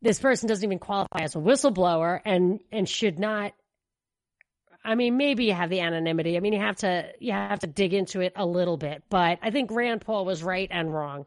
this 0.00 0.20
person 0.20 0.48
doesn't 0.48 0.64
even 0.64 0.78
qualify 0.78 1.22
as 1.22 1.34
a 1.34 1.38
whistleblower 1.38 2.20
and, 2.24 2.60
and 2.70 2.88
should 2.88 3.18
not 3.18 3.52
I 4.88 4.94
mean, 4.94 5.18
maybe 5.18 5.44
you 5.44 5.52
have 5.52 5.68
the 5.68 5.80
anonymity. 5.80 6.38
I 6.38 6.40
mean, 6.40 6.54
you 6.54 6.60
have 6.60 6.76
to 6.76 7.12
you 7.20 7.32
have 7.32 7.58
to 7.60 7.66
dig 7.66 7.92
into 7.92 8.22
it 8.22 8.32
a 8.36 8.46
little 8.46 8.78
bit. 8.78 9.02
But 9.10 9.38
I 9.42 9.50
think 9.50 9.70
Rand 9.70 10.00
Paul 10.00 10.24
was 10.24 10.42
right 10.42 10.68
and 10.70 10.92
wrong. 10.92 11.26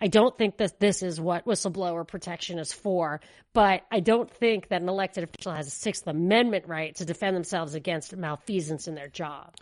I 0.00 0.08
don't 0.08 0.36
think 0.36 0.56
that 0.56 0.80
this 0.80 1.02
is 1.02 1.20
what 1.20 1.44
whistleblower 1.44 2.08
protection 2.08 2.58
is 2.58 2.72
for, 2.72 3.20
but 3.52 3.82
I 3.90 4.00
don't 4.00 4.28
think 4.28 4.68
that 4.68 4.80
an 4.80 4.88
elected 4.88 5.24
official 5.24 5.52
has 5.52 5.68
a 5.68 5.70
Sixth 5.70 6.06
Amendment 6.06 6.66
right 6.66 6.94
to 6.96 7.04
defend 7.04 7.36
themselves 7.36 7.74
against 7.74 8.16
malfeasance 8.16 8.88
in 8.88 8.94
their 8.94 9.08
job. 9.08 9.54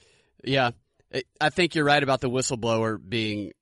Yeah, 0.44 0.70
I 1.40 1.50
think 1.50 1.74
you're 1.74 1.84
right 1.84 2.02
about 2.02 2.20
the 2.20 2.30
whistleblower 2.30 2.98
being 3.06 3.52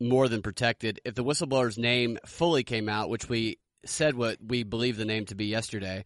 more 0.00 0.26
than 0.26 0.40
protected. 0.40 1.00
If 1.04 1.14
the 1.14 1.22
whistleblower's 1.22 1.78
name 1.78 2.18
fully 2.26 2.64
came 2.64 2.88
out, 2.88 3.10
which 3.10 3.28
we 3.28 3.58
said 3.84 4.14
what 4.14 4.38
we 4.44 4.62
believe 4.62 4.96
the 4.96 5.04
name 5.04 5.26
to 5.26 5.34
be 5.34 5.46
yesterday, 5.46 6.04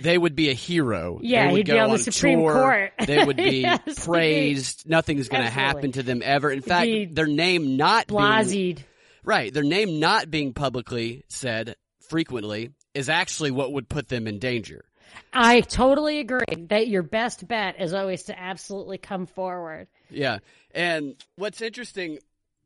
they 0.00 0.16
would 0.16 0.34
be 0.34 0.50
a 0.50 0.54
hero. 0.54 1.20
Yeah, 1.22 1.46
they 1.46 1.52
would 1.52 1.56
he'd 1.58 1.66
go 1.66 1.74
be 1.74 1.78
on 1.78 1.90
the 1.90 1.98
Supreme 1.98 2.40
tour. 2.40 2.52
Court. 2.52 2.92
They 3.06 3.24
would 3.24 3.36
be 3.36 3.60
Yes, 3.62 4.04
praised. 4.04 4.88
Nothing's 4.88 5.28
going 5.28 5.44
to 5.44 5.50
happen 5.50 5.92
to 5.92 6.02
them 6.02 6.22
ever. 6.24 6.50
In 6.50 6.62
fact, 6.62 6.86
Be 6.86 7.04
their 7.06 7.26
name 7.26 7.76
not 7.76 8.06
being 8.06 8.78
right, 9.24 9.52
their 9.52 9.62
name 9.62 10.00
not 10.00 10.30
being 10.30 10.52
publicly 10.52 11.24
said 11.28 11.76
frequently 12.08 12.70
is 12.94 13.08
actually 13.08 13.50
what 13.50 13.72
would 13.72 13.88
put 13.88 14.08
them 14.08 14.26
in 14.26 14.38
danger. 14.38 14.84
I 15.32 15.60
totally 15.60 16.20
agree 16.20 16.66
that 16.68 16.88
your 16.88 17.02
best 17.02 17.46
bet 17.46 17.80
is 17.80 17.94
always 17.94 18.24
to 18.24 18.38
absolutely 18.38 18.98
come 18.98 19.26
forward. 19.26 19.88
Yeah. 20.10 20.38
And 20.74 21.14
what's 21.36 21.60
interesting 21.60 22.18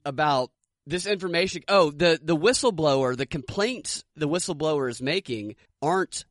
about 0.05 0.51
this 0.87 1.07
information 1.07 1.63
oh, 1.69 1.91
the 1.91 2.19
the 2.23 2.37
whistleblower, 2.37 3.17
the 3.17 3.27
complaints 3.27 4.05
the 4.15 4.29
whistleblower 4.29 4.89
is 4.89 5.03
making 5.03 5.57
aren't 5.83 6.25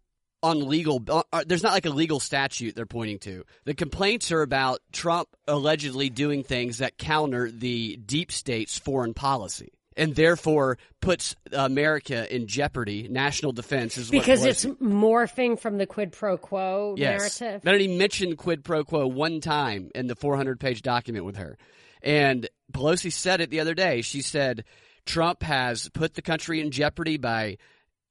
on 0.45 0.67
legal 0.67 1.01
uh, 1.09 1.23
uh, 1.33 1.43
there's 1.47 1.63
not 1.63 1.73
like 1.73 1.85
a 1.87 1.89
legal 1.89 2.19
statute 2.19 2.75
they're 2.75 2.85
pointing 2.85 3.17
to. 3.19 3.43
The 3.65 3.73
complaints 3.73 4.31
are 4.31 4.43
about 4.43 4.79
Trump 4.91 5.27
allegedly 5.47 6.09
doing 6.09 6.43
things 6.43 6.77
that 6.77 6.97
counter 6.97 7.49
the 7.49 7.97
deep 7.97 8.31
state's 8.31 8.77
foreign 8.77 9.13
policy. 9.13 9.71
And 9.97 10.13
therefore 10.13 10.77
puts 10.99 11.37
America 11.53 12.33
in 12.33 12.47
jeopardy. 12.47 13.07
National 13.09 13.53
defense 13.53 13.97
is 13.97 14.09
Because 14.11 14.43
it's 14.43 14.65
morphing 14.65 15.57
from 15.57 15.77
the 15.77 15.85
quid 15.87 16.11
pro 16.11 16.37
quo 16.37 16.95
Yes. 16.97 17.39
narrative. 17.39 17.63
Not 17.63 17.75
only 17.75 17.87
mentioned 17.97 18.37
quid 18.37 18.65
pro 18.65 18.83
quo 18.83 19.07
one 19.07 19.39
time 19.39 19.91
in 19.95 20.07
the 20.07 20.15
400 20.15 20.59
page 20.59 20.81
document 20.81 21.23
with 21.23 21.37
her. 21.37 21.57
And 22.01 22.49
Pelosi 22.73 23.11
said 23.11 23.39
it 23.39 23.49
the 23.49 23.61
other 23.61 23.73
day. 23.73 24.01
She 24.01 24.21
said 24.21 24.65
Trump 25.05 25.41
has 25.43 25.87
put 25.89 26.13
the 26.13 26.21
country 26.21 26.59
in 26.59 26.71
jeopardy 26.71 27.15
by 27.15 27.57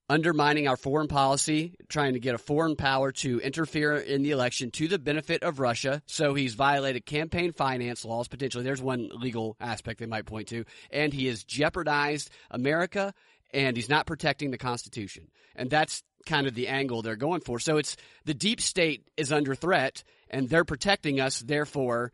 undermining 0.09 0.69
our 0.69 0.77
foreign 0.77 1.09
policy, 1.09 1.75
trying 1.89 2.13
to 2.13 2.21
get 2.21 2.35
a 2.35 2.39
foreign 2.39 2.77
power 2.77 3.11
to 3.11 3.41
interfere 3.41 3.97
in 3.97 4.23
the 4.23 4.33
election 4.33 4.71
to 4.71 4.89
the 4.89 4.99
benefit 4.99 5.43
of 5.43 5.61
Russia. 5.61 6.03
So 6.07 6.35
he's 6.35 6.55
violated 6.55 7.07
campaign 7.07 7.53
finance 7.53 8.05
laws, 8.05 8.29
potentially. 8.29 8.65
There's 8.65 8.83
one 8.83 9.11
legal 9.15 9.57
aspect 9.61 10.01
they 10.01 10.07
might 10.07 10.27
point 10.27 10.49
to. 10.49 10.65
And 10.91 11.13
he 11.13 11.27
has 11.27 11.45
jeopardized 11.45 12.31
America 12.51 13.15
and 13.53 13.77
he's 13.77 13.89
not 13.89 14.07
protecting 14.07 14.51
the 14.51 14.59
Constitution. 14.59 15.29
And 15.57 15.71
that's 15.71 16.03
kind 16.27 16.47
of 16.47 16.55
the 16.55 16.69
angle 16.69 17.03
they're 17.03 17.17
going 17.17 17.41
for. 17.41 17.59
So 17.59 17.77
it's 17.77 17.97
the 18.25 18.35
deep 18.35 18.61
state 18.61 19.09
is 19.17 19.33
under 19.33 19.55
threat 19.55 20.03
and 20.29 20.49
they're 20.49 20.65
protecting 20.65 21.21
us, 21.21 21.41
therefore 21.41 22.13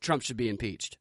Trump 0.00 0.22
should 0.22 0.36
be 0.36 0.48
impeached. 0.48 0.96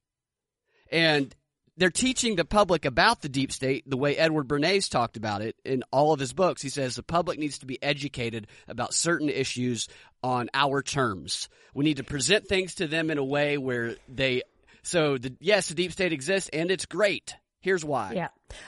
And 0.92 1.34
they're 1.82 1.90
teaching 1.90 2.36
the 2.36 2.46
public 2.46 2.86
about 2.86 3.24
the 3.24 3.28
deep 3.28 3.52
state 3.52 3.90
the 3.90 3.98
way 3.98 4.16
Edward 4.16 4.48
Bernays 4.48 4.88
talked 4.88 5.18
about 5.18 5.42
it 5.42 5.56
in 5.66 5.82
all 5.92 6.14
of 6.14 6.20
his 6.20 6.32
books. 6.32 6.62
He 6.62 6.70
says 6.70 6.96
the 6.96 7.02
public 7.02 7.40
needs 7.40 7.58
to 7.58 7.66
be 7.66 7.82
educated 7.82 8.46
about 8.68 8.94
certain 8.94 9.30
issues 9.30 9.88
on 10.22 10.52
our 10.54 10.84
terms. 10.84 11.50
We 11.74 11.84
need 11.84 11.98
to 11.98 12.04
present 12.04 12.48
things 12.48 12.76
to 12.76 12.86
them 12.86 13.10
in 13.10 13.18
a 13.18 13.24
way 13.24 13.58
where 13.58 13.96
they 14.08 14.44
so 14.84 15.18
the 15.18 15.36
yes, 15.40 15.70
the 15.70 15.74
deep 15.74 15.92
state 15.92 16.14
exists 16.14 16.52
and 16.54 16.70
it's 16.70 16.86
great. 16.86 17.34
Here's 17.62 17.84
why. 17.84 18.14
Yeah. 18.14 18.28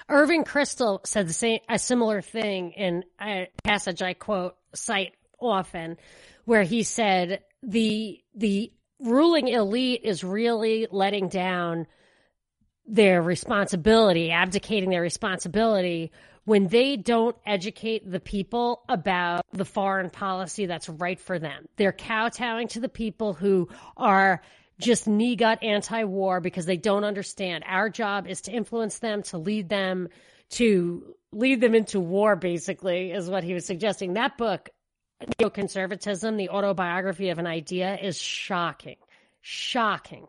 Irving 0.09 0.43
Kristol 0.43 1.05
said 1.05 1.27
the 1.27 1.33
same, 1.33 1.59
a 1.69 1.77
similar 1.77 2.19
thing 2.23 2.71
in 2.71 3.03
a 3.21 3.47
passage 3.63 4.01
I 4.01 4.15
quote, 4.15 4.55
cite 4.73 5.13
often, 5.39 5.97
where 6.45 6.63
he 6.63 6.81
said 6.81 7.43
the, 7.61 8.23
the 8.33 8.73
ruling 8.99 9.49
elite 9.49 10.01
is 10.03 10.23
really 10.23 10.87
letting 10.89 11.27
down 11.27 11.85
their 12.85 13.21
responsibility, 13.21 14.31
abdicating 14.31 14.89
their 14.89 15.01
responsibility 15.01 16.11
when 16.45 16.67
they 16.67 16.97
don't 16.97 17.37
educate 17.45 18.09
the 18.09 18.19
people 18.19 18.83
about 18.89 19.45
the 19.53 19.65
foreign 19.65 20.09
policy 20.09 20.65
that's 20.65 20.89
right 20.89 21.19
for 21.19 21.39
them. 21.39 21.67
They're 21.77 21.93
kowtowing 21.93 22.67
to 22.69 22.81
the 22.81 22.89
people 22.89 23.33
who 23.33 23.69
are 23.95 24.41
just 24.79 25.07
knee 25.07 25.35
gut 25.35 25.63
anti 25.63 26.03
war 26.03 26.41
because 26.41 26.65
they 26.65 26.77
don't 26.77 27.05
understand. 27.05 27.63
Our 27.65 27.89
job 27.89 28.27
is 28.27 28.41
to 28.41 28.51
influence 28.51 28.99
them, 28.99 29.23
to 29.23 29.37
lead 29.37 29.69
them, 29.69 30.09
to 30.51 31.15
lead 31.31 31.61
them 31.61 31.75
into 31.75 31.99
war, 31.99 32.35
basically, 32.35 33.11
is 33.11 33.29
what 33.29 33.43
he 33.43 33.53
was 33.53 33.65
suggesting. 33.65 34.13
That 34.13 34.37
book, 34.37 34.69
Neoconservatism, 35.39 36.37
the 36.37 36.49
autobiography 36.49 37.29
of 37.29 37.39
an 37.39 37.47
idea, 37.47 37.97
is 37.97 38.19
shocking. 38.19 38.97
Shocking. 39.41 40.27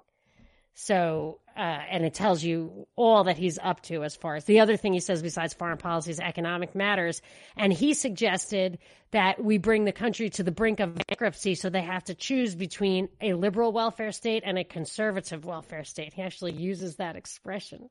So, 0.75 1.41
uh, 1.57 1.61
and 1.61 2.05
it 2.05 2.15
tells 2.15 2.43
you 2.43 2.87
all 2.97 3.25
that 3.25 3.37
he's 3.37 3.59
up 3.63 3.81
to 3.83 4.03
as 4.03 4.17
far 4.17 4.35
as 4.35 4.45
the 4.45 4.61
other 4.61 4.77
thing 4.77 4.93
he 4.93 5.01
says 5.01 5.23
besides 5.23 5.55
foreign 5.55 5.79
policy 5.79 6.11
is 6.11 6.21
economic 6.21 6.75
matters. 6.75 7.23
And 7.57 7.73
he 7.73 7.95
suggested 7.95 8.79
that 9.13 9.43
we 9.43 9.59
bring 9.59 9.85
the 9.85 9.93
country 9.93 10.31
to 10.31 10.43
the 10.43 10.51
brink 10.51 10.81
of 10.81 10.95
bankruptcy 10.95 11.55
so 11.55 11.71
they 11.71 11.83
have 11.83 12.05
to 12.05 12.15
choose 12.15 12.55
between 12.55 13.09
a 13.21 13.35
liberal 13.35 13.73
welfare 13.73 14.13
state 14.13 14.43
and 14.45 14.59
a 14.59 14.65
conservative 14.65 15.45
welfare 15.45 15.85
state. 15.85 16.15
He 16.15 16.23
actually 16.23 16.53
uses 16.53 16.97
that 16.97 17.17
expression. 17.17 17.89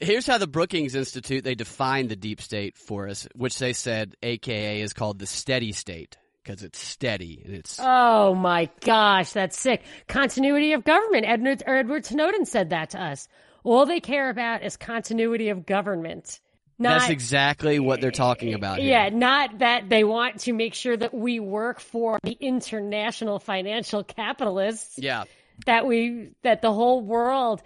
Here's 0.00 0.26
how 0.26 0.38
the 0.38 0.46
Brookings 0.46 0.94
Institute 0.94 1.44
they 1.44 1.54
define 1.54 2.08
the 2.08 2.16
deep 2.16 2.40
state 2.40 2.76
for 2.76 3.08
us, 3.08 3.26
which 3.34 3.58
they 3.58 3.72
said 3.72 4.14
AKA 4.22 4.80
is 4.80 4.92
called 4.92 5.18
the 5.18 5.26
steady 5.26 5.72
state 5.72 6.16
because 6.44 6.62
it's 6.62 6.78
steady 6.78 7.40
it's 7.44 7.78
Oh 7.80 8.34
my 8.34 8.68
gosh, 8.80 9.32
that's 9.32 9.58
sick. 9.58 9.82
Continuity 10.08 10.72
of 10.72 10.84
government. 10.84 11.26
Edward, 11.26 11.62
Edward 11.66 12.06
Snowden 12.06 12.44
said 12.44 12.70
that 12.70 12.90
to 12.90 13.02
us. 13.02 13.28
All 13.62 13.86
they 13.86 14.00
care 14.00 14.28
about 14.28 14.62
is 14.62 14.76
continuity 14.76 15.48
of 15.48 15.64
government. 15.64 16.40
Not, 16.78 16.98
that's 16.98 17.10
exactly 17.10 17.78
what 17.78 18.00
they're 18.00 18.10
talking 18.10 18.52
eh, 18.52 18.56
about 18.56 18.78
eh, 18.78 18.82
here. 18.82 18.90
Yeah, 18.90 19.08
not 19.10 19.58
that 19.60 19.88
they 19.88 20.04
want 20.04 20.40
to 20.40 20.52
make 20.52 20.74
sure 20.74 20.96
that 20.96 21.14
we 21.14 21.40
work 21.40 21.80
for 21.80 22.18
the 22.22 22.36
international 22.38 23.38
financial 23.38 24.02
capitalists. 24.02 24.98
Yeah. 24.98 25.24
That 25.66 25.86
we 25.86 26.30
that 26.42 26.62
the 26.62 26.72
whole 26.72 27.00
world 27.00 27.62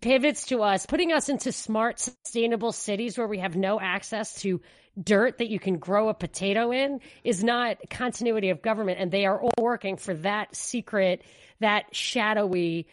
pivots 0.00 0.46
to 0.46 0.62
us, 0.62 0.86
putting 0.86 1.12
us 1.12 1.28
into 1.28 1.52
smart, 1.52 2.00
sustainable 2.00 2.72
cities 2.72 3.16
where 3.16 3.28
we 3.28 3.38
have 3.38 3.54
no 3.56 3.80
access 3.80 4.40
to 4.42 4.60
dirt 5.02 5.38
that 5.38 5.48
you 5.48 5.58
can 5.58 5.78
grow 5.78 6.08
a 6.08 6.14
potato 6.14 6.72
in 6.72 7.00
is 7.24 7.44
not 7.44 7.78
continuity 7.90 8.50
of 8.50 8.62
government. 8.62 8.98
And 9.00 9.10
they 9.10 9.26
are 9.26 9.40
all 9.40 9.52
working 9.58 9.96
for 9.96 10.14
that 10.14 10.54
secret, 10.54 11.22
that 11.60 11.94
shadowy 11.94 12.86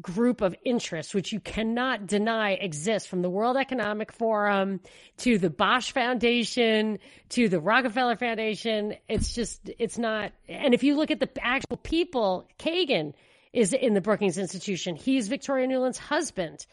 group 0.00 0.40
of 0.40 0.56
interests, 0.64 1.14
which 1.14 1.32
you 1.32 1.40
cannot 1.40 2.06
deny 2.06 2.52
exists 2.52 3.08
from 3.08 3.22
the 3.22 3.30
World 3.30 3.56
Economic 3.56 4.12
Forum 4.12 4.80
to 5.18 5.38
the 5.38 5.50
Bosch 5.50 5.92
Foundation 5.92 6.98
to 7.30 7.48
the 7.48 7.60
Rockefeller 7.60 8.16
Foundation. 8.16 8.96
It's 9.08 9.34
just, 9.34 9.70
it's 9.78 9.98
not. 9.98 10.32
And 10.48 10.74
if 10.74 10.82
you 10.82 10.96
look 10.96 11.10
at 11.10 11.20
the 11.20 11.30
actual 11.40 11.76
people, 11.76 12.48
Kagan 12.58 13.14
is 13.52 13.72
in 13.72 13.94
the 13.94 14.00
Brookings 14.00 14.36
Institution. 14.36 14.96
He's 14.96 15.28
Victoria 15.28 15.68
Nuland's 15.68 15.98
husband. 15.98 16.66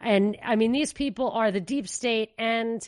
And 0.00 0.36
I 0.44 0.56
mean, 0.56 0.72
these 0.72 0.92
people 0.92 1.30
are 1.30 1.52
the 1.52 1.60
deep 1.60 1.88
state 1.88 2.30
and 2.36 2.86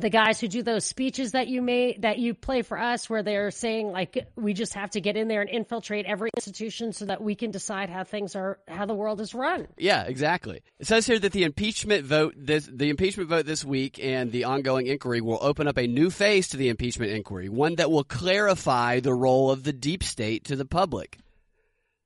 the 0.00 0.10
guys 0.10 0.40
who 0.40 0.48
do 0.48 0.62
those 0.62 0.84
speeches 0.84 1.32
that 1.32 1.48
you 1.48 1.62
made 1.62 2.02
that 2.02 2.18
you 2.18 2.34
play 2.34 2.62
for 2.62 2.78
us 2.78 3.08
where 3.08 3.22
they're 3.22 3.50
saying 3.50 3.92
like 3.92 4.26
we 4.36 4.52
just 4.52 4.74
have 4.74 4.90
to 4.90 5.00
get 5.00 5.16
in 5.16 5.28
there 5.28 5.40
and 5.40 5.50
infiltrate 5.50 6.06
every 6.06 6.30
institution 6.36 6.92
so 6.92 7.04
that 7.04 7.22
we 7.22 7.34
can 7.34 7.50
decide 7.50 7.90
how 7.90 8.04
things 8.04 8.34
are 8.34 8.58
how 8.68 8.86
the 8.86 8.94
world 8.94 9.20
is 9.20 9.34
run. 9.34 9.68
Yeah 9.76 10.04
exactly. 10.04 10.62
It 10.78 10.86
says 10.86 11.06
here 11.06 11.18
that 11.18 11.32
the 11.32 11.44
impeachment 11.44 12.04
vote 12.04 12.34
this 12.36 12.66
the 12.66 12.90
impeachment 12.90 13.28
vote 13.28 13.46
this 13.46 13.64
week 13.64 14.02
and 14.02 14.32
the 14.32 14.44
ongoing 14.44 14.86
inquiry 14.86 15.20
will 15.20 15.38
open 15.40 15.68
up 15.68 15.76
a 15.78 15.86
new 15.86 16.10
phase 16.10 16.48
to 16.48 16.56
the 16.56 16.68
impeachment 16.68 17.12
inquiry 17.12 17.48
one 17.48 17.76
that 17.76 17.90
will 17.90 18.04
clarify 18.04 19.00
the 19.00 19.14
role 19.14 19.50
of 19.50 19.62
the 19.62 19.72
deep 19.72 20.02
state 20.02 20.44
to 20.44 20.56
the 20.56 20.64
public. 20.64 21.18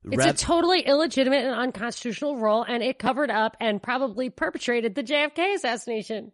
It's 0.06 0.42
a 0.42 0.46
totally 0.46 0.80
illegitimate 0.80 1.44
and 1.44 1.54
unconstitutional 1.54 2.36
role, 2.36 2.62
and 2.62 2.82
it 2.82 2.98
covered 2.98 3.30
up 3.30 3.56
and 3.58 3.82
probably 3.82 4.28
perpetrated 4.28 4.94
the 4.94 5.02
JFK 5.02 5.54
assassination. 5.54 6.32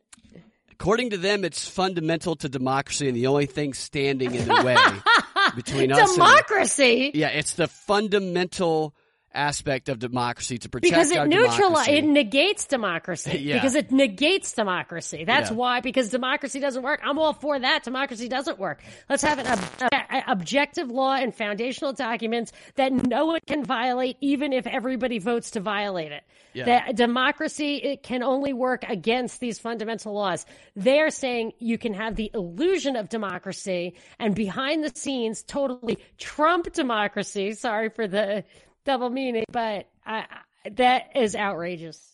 According 0.80 1.10
to 1.10 1.18
them, 1.18 1.44
it's 1.44 1.68
fundamental 1.68 2.36
to 2.36 2.48
democracy 2.48 3.06
and 3.06 3.14
the 3.14 3.26
only 3.26 3.44
thing 3.44 3.74
standing 3.74 4.34
in 4.34 4.48
the 4.48 4.62
way 4.64 4.76
between 5.54 5.92
us 5.92 6.14
democracy. 6.14 7.10
yeah, 7.12 7.28
it's 7.28 7.52
the 7.52 7.68
fundamental 7.68 8.94
aspect 9.32 9.88
of 9.88 9.98
democracy 9.98 10.58
to 10.58 10.68
protect 10.68 10.90
because 10.92 11.10
it 11.10 11.26
neutralizes 11.28 11.88
it 11.94 12.04
negates 12.04 12.66
democracy. 12.66 13.38
Yeah. 13.40 13.54
because 13.54 13.74
it 13.74 13.90
negates 13.92 14.52
democracy. 14.52 15.24
That's 15.24 15.50
Yeah. 15.50 15.56
why 15.56 15.80
because 15.80 16.08
democracy 16.10 16.60
doesn't 16.60 16.82
work. 16.82 17.00
I'm 17.04 17.18
all 17.18 17.32
for 17.32 17.58
that. 17.58 17.84
Democracy 17.84 18.28
doesn't 18.28 18.58
work. 18.58 18.82
Let's 19.08 19.22
have 19.22 19.38
an 19.38 19.46
ob- 19.46 19.92
a- 20.10 20.24
objective 20.32 20.90
law 20.90 21.14
and 21.14 21.34
foundational 21.34 21.92
documents 21.92 22.52
that 22.74 22.92
no 22.92 23.26
one 23.26 23.40
can 23.46 23.64
violate 23.64 24.16
even 24.20 24.52
if 24.52 24.66
everybody 24.66 25.18
votes 25.18 25.52
to 25.52 25.60
violate 25.60 26.12
it. 26.12 26.22
Yeah. 26.52 26.64
that 26.64 26.96
democracy 26.96 27.76
it 27.76 28.02
can 28.02 28.24
only 28.24 28.52
work 28.52 28.82
against 28.88 29.38
these 29.38 29.60
fundamental 29.60 30.12
laws. 30.12 30.44
They're 30.74 31.10
saying 31.10 31.52
you 31.60 31.78
can 31.78 31.94
have 31.94 32.16
the 32.16 32.28
illusion 32.34 32.96
of 32.96 33.08
democracy 33.08 33.94
and 34.18 34.34
behind 34.34 34.82
the 34.82 34.90
scenes 34.92 35.44
totally 35.44 35.98
trump 36.18 36.72
democracy. 36.72 37.52
Sorry 37.52 37.88
for 37.88 38.08
the 38.08 38.42
double 38.90 39.10
meaning, 39.10 39.44
but 39.52 39.88
I, 40.04 40.26
I, 40.64 40.70
that 40.70 41.16
is 41.16 41.36
outrageous. 41.36 42.04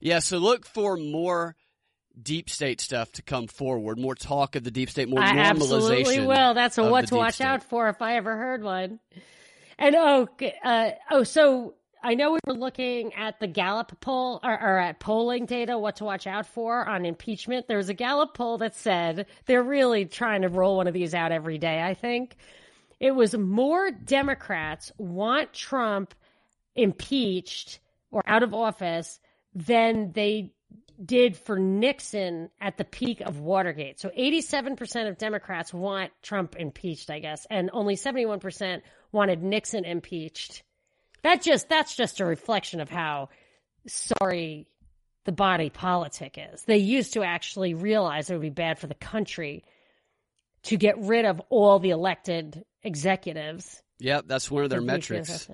Yeah, 0.00 0.18
so 0.18 0.38
look 0.38 0.66
for 0.66 0.96
more 0.96 1.56
deep 2.20 2.50
state 2.50 2.80
stuff 2.80 3.12
to 3.12 3.22
come 3.22 3.46
forward, 3.46 3.98
more 3.98 4.14
talk 4.14 4.56
of 4.56 4.64
the 4.64 4.70
deep 4.70 4.90
state, 4.90 5.08
more 5.08 5.20
I 5.20 5.32
normalization. 5.32 5.44
absolutely 5.44 6.26
will. 6.26 6.54
That's 6.54 6.78
a 6.78 6.84
what 6.84 7.06
to 7.08 7.14
watch 7.14 7.34
state. 7.34 7.44
out 7.44 7.62
for 7.62 7.88
if 7.88 8.02
I 8.02 8.16
ever 8.16 8.36
heard 8.36 8.62
one. 8.62 8.98
And 9.78 9.94
oh, 9.94 10.28
uh, 10.64 10.90
oh, 11.10 11.22
so 11.22 11.74
I 12.02 12.14
know 12.14 12.32
we 12.32 12.40
were 12.46 12.54
looking 12.54 13.14
at 13.14 13.40
the 13.40 13.46
Gallup 13.46 14.00
poll 14.00 14.40
or, 14.42 14.52
or 14.52 14.78
at 14.78 15.00
polling 15.00 15.46
data, 15.46 15.78
what 15.78 15.96
to 15.96 16.04
watch 16.04 16.26
out 16.26 16.46
for 16.46 16.86
on 16.86 17.04
impeachment. 17.04 17.66
There 17.66 17.78
was 17.78 17.88
a 17.88 17.94
Gallup 17.94 18.34
poll 18.34 18.58
that 18.58 18.74
said 18.74 19.26
they're 19.46 19.62
really 19.62 20.04
trying 20.04 20.42
to 20.42 20.48
roll 20.48 20.76
one 20.76 20.86
of 20.86 20.94
these 20.94 21.14
out 21.14 21.32
every 21.32 21.58
day. 21.58 21.82
I 21.82 21.94
think 21.94 22.36
it 23.04 23.14
was 23.14 23.36
more 23.36 23.90
Democrats 23.90 24.90
want 24.96 25.52
Trump 25.52 26.14
impeached 26.74 27.78
or 28.10 28.22
out 28.26 28.42
of 28.42 28.54
office 28.54 29.20
than 29.54 30.12
they 30.12 30.54
did 31.04 31.36
for 31.36 31.58
Nixon 31.58 32.48
at 32.62 32.78
the 32.78 32.84
peak 32.84 33.20
of 33.20 33.40
Watergate. 33.40 34.00
So 34.00 34.08
87% 34.08 35.06
of 35.06 35.18
Democrats 35.18 35.74
want 35.74 36.12
Trump 36.22 36.56
impeached, 36.58 37.10
I 37.10 37.18
guess, 37.18 37.46
and 37.50 37.68
only 37.74 37.94
71% 37.94 38.80
wanted 39.12 39.42
Nixon 39.42 39.84
impeached. 39.84 40.62
That 41.20 41.42
just 41.42 41.68
that's 41.68 41.94
just 41.94 42.20
a 42.20 42.24
reflection 42.24 42.80
of 42.80 42.88
how 42.88 43.28
sorry 43.86 44.66
the 45.26 45.32
body 45.32 45.68
politic 45.68 46.38
is. 46.38 46.62
They 46.62 46.78
used 46.78 47.12
to 47.12 47.22
actually 47.22 47.74
realize 47.74 48.30
it 48.30 48.32
would 48.32 48.40
be 48.40 48.48
bad 48.48 48.78
for 48.78 48.86
the 48.86 48.94
country 48.94 49.62
to 50.62 50.78
get 50.78 50.98
rid 51.00 51.26
of 51.26 51.42
all 51.50 51.78
the 51.78 51.90
elected 51.90 52.64
executives. 52.84 53.82
Yep, 53.98 54.24
that's 54.26 54.50
one 54.50 54.64
of 54.64 54.70
their 54.70 54.80
metrics. 54.80 55.48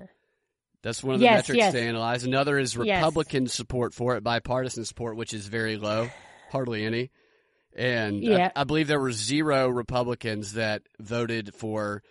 That's 0.83 1.03
one 1.03 1.13
of 1.15 1.19
the 1.19 1.25
Yes, 1.25 1.39
metrics 1.47 1.57
yes. 1.57 1.73
to 1.73 1.81
analyze. 1.81 2.23
Another 2.23 2.57
is 2.57 2.75
Yes. 2.75 2.97
Republican 3.03 3.47
support 3.47 3.93
for 3.93 4.15
it, 4.17 4.23
bipartisan 4.23 4.83
support, 4.85 5.15
which 5.15 5.33
is 5.33 5.45
very 5.45 5.77
low, 5.77 6.09
hardly 6.49 6.83
any. 6.85 7.11
And 7.75 8.23
Yeah. 8.23 8.51
I, 8.55 8.61
I 8.61 8.63
believe 8.63 8.87
there 8.87 8.99
were 8.99 9.11
zero 9.11 9.69
Republicans 9.69 10.53
that 10.53 10.81
voted 10.99 11.53
for 11.53 12.01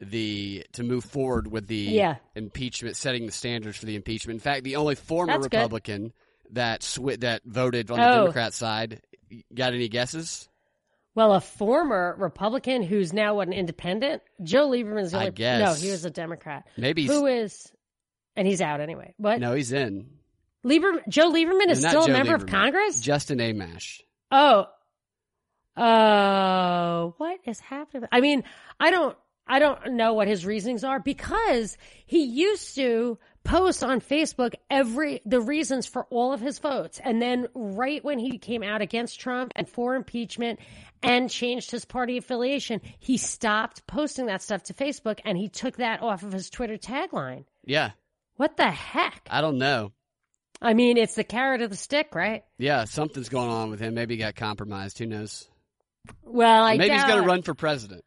the 0.00 0.66
to 0.72 0.82
move 0.82 1.04
forward 1.04 1.46
with 1.52 1.66
the 1.68 1.76
Yeah. 1.76 2.16
impeachment, 2.34 2.96
setting 2.96 3.26
the 3.26 3.32
standards 3.32 3.76
for 3.76 3.86
the 3.86 3.94
impeachment. 3.94 4.36
In 4.36 4.40
fact, 4.40 4.64
the 4.64 4.76
only 4.76 4.94
former 4.96 5.34
That's 5.34 5.48
good. 5.48 5.56
Republican 5.58 6.12
that 6.50 6.80
swi- 6.80 7.20
that 7.20 7.42
voted 7.44 7.90
on 7.90 7.98
the 7.98 8.08
Oh. 8.10 8.20
Democrat 8.22 8.54
side. 8.54 9.02
Got 9.54 9.74
any 9.74 9.88
guesses? 9.88 10.48
Well, 11.14 11.32
a 11.34 11.40
former 11.40 12.16
Republican 12.18 12.82
who's 12.82 13.12
now 13.12 13.40
an 13.40 13.52
independent, 13.52 14.22
Joe 14.42 14.68
Lieberman's 14.68 15.12
the 15.12 15.18
I 15.18 15.20
only. 15.20 15.32
guess. 15.32 15.60
No, 15.60 15.74
he 15.86 15.90
was 15.92 16.04
a 16.04 16.10
Democrat. 16.10 16.66
Maybe 16.76 17.06
Who 17.06 17.26
is, 17.26 17.70
and 18.34 18.46
he's 18.48 18.60
out 18.60 18.80
anyway. 18.80 19.14
What? 19.16 19.38
no, 19.40 19.54
he's 19.54 19.72
in. 19.72 20.08
Lieber, 20.64 21.02
Joe 21.08 21.30
Lieberman 21.30 21.68
is 21.68 21.82
Not 21.82 21.90
still 21.90 22.04
a 22.04 22.06
Joe 22.08 22.12
member 22.14 22.34
of 22.34 22.46
Congress. 22.46 23.00
Justin 23.00 23.38
Amash. 23.38 24.00
Oh, 24.32 24.66
oh, 25.76 27.14
what 27.18 27.40
is 27.44 27.60
happening? 27.60 28.08
I 28.10 28.20
mean, 28.20 28.44
I 28.80 28.90
don't, 28.90 29.16
I 29.46 29.58
don't 29.58 29.92
know 29.94 30.14
what 30.14 30.26
his 30.28 30.46
reasonings 30.46 30.84
are 30.84 31.00
because 31.00 31.76
he 32.06 32.24
used 32.24 32.74
to 32.76 33.18
post 33.44 33.84
on 33.84 34.00
Facebook 34.00 34.54
every 34.70 35.20
the 35.24 35.40
reasons 35.40 35.86
for 35.86 36.04
all 36.10 36.32
of 36.32 36.40
his 36.40 36.58
votes, 36.58 37.00
and 37.02 37.20
then 37.22 37.46
right 37.54 38.04
when 38.04 38.18
he 38.18 38.38
came 38.38 38.62
out 38.62 38.82
against 38.82 39.20
Trump 39.20 39.52
and 39.54 39.68
for 39.68 39.94
impeachment 39.94 40.58
and 41.02 41.30
changed 41.30 41.70
his 41.70 41.84
party 41.84 42.16
affiliation, 42.16 42.80
he 42.98 43.16
stopped 43.18 43.86
posting 43.86 44.26
that 44.26 44.42
stuff 44.42 44.62
to 44.64 44.74
Facebook 44.74 45.20
and 45.24 45.36
he 45.36 45.48
took 45.48 45.76
that 45.76 46.02
off 46.02 46.22
of 46.22 46.32
his 46.32 46.50
Twitter 46.50 46.78
tagline. 46.78 47.44
Yeah, 47.64 47.90
What 48.36 48.56
the 48.56 48.70
heck? 48.70 49.28
I 49.30 49.40
don't 49.40 49.58
know. 49.58 49.92
I 50.62 50.72
mean, 50.72 50.96
it's 50.96 51.14
the 51.14 51.24
carrot 51.24 51.60
of 51.60 51.70
the 51.70 51.76
stick, 51.76 52.14
right? 52.14 52.42
Yeah, 52.58 52.84
something's 52.84 53.28
going 53.28 53.50
on 53.50 53.70
with 53.70 53.80
him. 53.80 53.94
Maybe 53.94 54.14
he 54.14 54.18
got 54.18 54.34
compromised. 54.34 54.98
Who 54.98 55.06
knows? 55.06 55.46
Well, 56.22 56.64
I 56.64 56.76
Maybe 56.76 56.94
he's 56.94 57.04
going 57.04 57.22
to 57.22 57.28
run 57.28 57.42
for 57.42 57.54
president. 57.54 58.04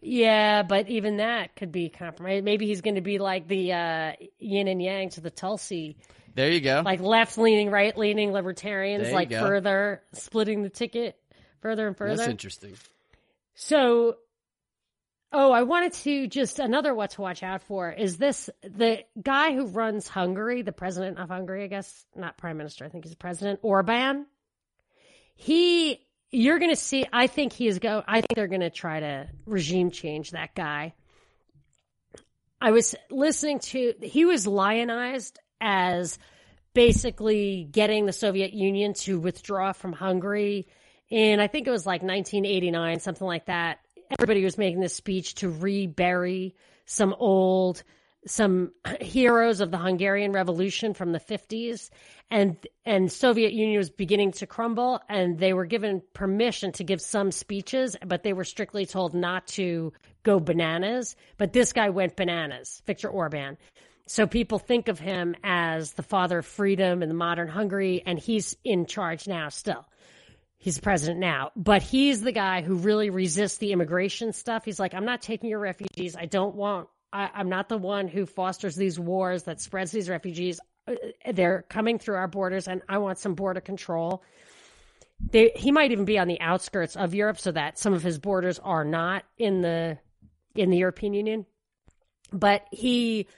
Yeah, 0.00 0.62
but 0.62 0.88
even 0.88 1.16
that 1.16 1.56
could 1.56 1.72
be 1.72 1.88
compromised. 1.88 2.44
Maybe 2.44 2.66
he's 2.66 2.80
going 2.80 2.96
to 2.96 3.00
be 3.00 3.18
like 3.18 3.48
the 3.48 3.72
uh, 3.72 4.12
yin 4.38 4.68
and 4.68 4.82
yang 4.82 5.10
to 5.10 5.20
the 5.20 5.30
Tulsi, 5.30 5.96
There 6.34 6.50
you 6.50 6.60
go. 6.60 6.82
like 6.84 7.00
left 7.00 7.38
leaning, 7.38 7.70
right 7.70 7.96
leaning 7.96 8.32
libertarians, 8.32 9.10
like 9.10 9.30
go. 9.30 9.40
further 9.40 10.02
splitting 10.12 10.62
the 10.62 10.68
ticket 10.68 11.18
further 11.60 11.88
and 11.88 11.96
further. 11.96 12.16
That's 12.16 12.28
interesting. 12.28 12.74
So, 13.54 14.16
oh, 15.32 15.50
I 15.50 15.62
wanted 15.62 15.94
to 15.94 16.26
just 16.28 16.58
another 16.58 16.94
what 16.94 17.10
to 17.10 17.22
watch 17.22 17.42
out 17.42 17.62
for 17.62 17.90
is 17.90 18.18
this 18.18 18.50
the 18.62 19.04
guy 19.20 19.54
who 19.54 19.66
runs 19.66 20.06
Hungary, 20.06 20.62
the 20.62 20.72
president 20.72 21.18
of 21.18 21.28
Hungary, 21.30 21.64
I 21.64 21.68
guess, 21.68 22.04
not 22.14 22.36
prime 22.36 22.58
minister, 22.58 22.84
I 22.84 22.88
think 22.88 23.04
he's 23.04 23.14
president, 23.14 23.60
Orban. 23.62 24.26
He, 25.36 26.00
you're 26.34 26.58
going 26.58 26.70
to 26.70 26.76
see, 26.76 27.06
I 27.12 27.28
think 27.28 27.52
he 27.52 27.68
is 27.68 27.78
go, 27.78 28.02
I 28.06 28.20
think 28.20 28.34
they're 28.34 28.48
going 28.48 28.60
to 28.60 28.70
try 28.70 29.00
to 29.00 29.28
regime 29.46 29.90
change 29.90 30.32
that 30.32 30.54
guy. 30.54 30.94
I 32.60 32.72
was 32.72 32.94
listening 33.10 33.60
to, 33.60 33.94
he 34.02 34.24
was 34.24 34.46
lionized 34.46 35.38
as 35.60 36.18
basically 36.74 37.68
getting 37.70 38.06
the 38.06 38.12
Soviet 38.12 38.52
Union 38.52 38.94
to 38.94 39.20
withdraw 39.20 39.72
from 39.72 39.92
Hungary 39.92 40.66
in, 41.08 41.38
I 41.38 41.46
think 41.46 41.68
it 41.68 41.70
was 41.70 41.86
like 41.86 42.02
1989, 42.02 43.00
something 43.00 43.26
like 43.26 43.46
that. 43.46 43.78
Everybody 44.10 44.42
was 44.44 44.58
making 44.58 44.80
this 44.80 44.94
speech 44.94 45.36
to 45.36 45.48
rebury 45.48 46.56
some 46.86 47.14
old, 47.16 47.82
some 48.26 48.72
heroes 49.00 49.60
of 49.60 49.70
the 49.70 49.78
Hungarian 49.78 50.32
Revolution 50.32 50.94
from 50.94 51.12
the 51.12 51.20
50s. 51.20 51.90
And, 52.30 52.56
and 52.84 53.10
Soviet 53.12 53.52
Union 53.52 53.78
was 53.78 53.90
beginning 53.90 54.32
to 54.32 54.46
crumble 54.46 55.00
and 55.08 55.38
they 55.38 55.52
were 55.52 55.66
given 55.66 56.02
permission 56.14 56.72
to 56.72 56.84
give 56.84 57.00
some 57.00 57.30
speeches, 57.30 57.96
but 58.06 58.22
they 58.22 58.32
were 58.32 58.44
strictly 58.44 58.86
told 58.86 59.14
not 59.14 59.46
to 59.48 59.92
go 60.22 60.40
bananas. 60.40 61.16
But 61.36 61.52
this 61.52 61.72
guy 61.72 61.90
went 61.90 62.16
bananas, 62.16 62.82
Viktor 62.86 63.08
Orban. 63.08 63.58
So 64.06 64.26
people 64.26 64.58
think 64.58 64.88
of 64.88 64.98
him 64.98 65.34
as 65.42 65.92
the 65.92 66.02
father 66.02 66.38
of 66.38 66.46
freedom 66.46 67.02
in 67.02 67.08
the 67.08 67.14
modern 67.14 67.48
Hungary, 67.48 68.02
and 68.04 68.18
he's 68.18 68.56
in 68.62 68.84
charge 68.86 69.26
now 69.26 69.48
still. 69.48 69.86
He's 70.58 70.78
president 70.78 71.20
now, 71.20 71.50
but 71.56 71.82
he's 71.82 72.22
the 72.22 72.32
guy 72.32 72.62
who 72.62 72.76
really 72.76 73.10
resists 73.10 73.58
the 73.58 73.72
immigration 73.72 74.32
stuff. 74.32 74.64
He's 74.64 74.80
like, 74.80 74.94
I'm 74.94 75.04
not 75.04 75.20
taking 75.20 75.50
your 75.50 75.58
refugees. 75.58 76.16
I 76.16 76.24
don't 76.24 76.54
want, 76.54 76.88
I, 77.14 77.30
I'm 77.32 77.48
not 77.48 77.68
the 77.68 77.78
one 77.78 78.08
who 78.08 78.26
fosters 78.26 78.74
these 78.74 78.98
wars 78.98 79.44
that 79.44 79.60
spreads 79.60 79.92
these 79.92 80.10
refugees. 80.10 80.60
Uh, 80.86 80.94
They're 81.32 81.62
coming 81.62 81.98
through 81.98 82.16
our 82.16 82.28
borders, 82.28 82.66
and 82.66 82.82
I 82.88 82.98
want 82.98 83.18
some 83.18 83.34
border 83.34 83.60
control. 83.60 84.22
They, 85.30 85.52
he 85.54 85.70
might 85.70 85.92
even 85.92 86.04
be 86.04 86.18
on 86.18 86.26
the 86.26 86.40
outskirts 86.40 86.96
of 86.96 87.14
Europe, 87.14 87.38
so 87.38 87.52
that 87.52 87.78
some 87.78 87.94
of 87.94 88.02
his 88.02 88.18
borders 88.18 88.58
are 88.58 88.84
not 88.84 89.22
in 89.38 89.62
the 89.62 89.98
in 90.56 90.70
the 90.70 90.76
European 90.76 91.14
Union. 91.14 91.46
But 92.32 92.62
he, 92.72 93.28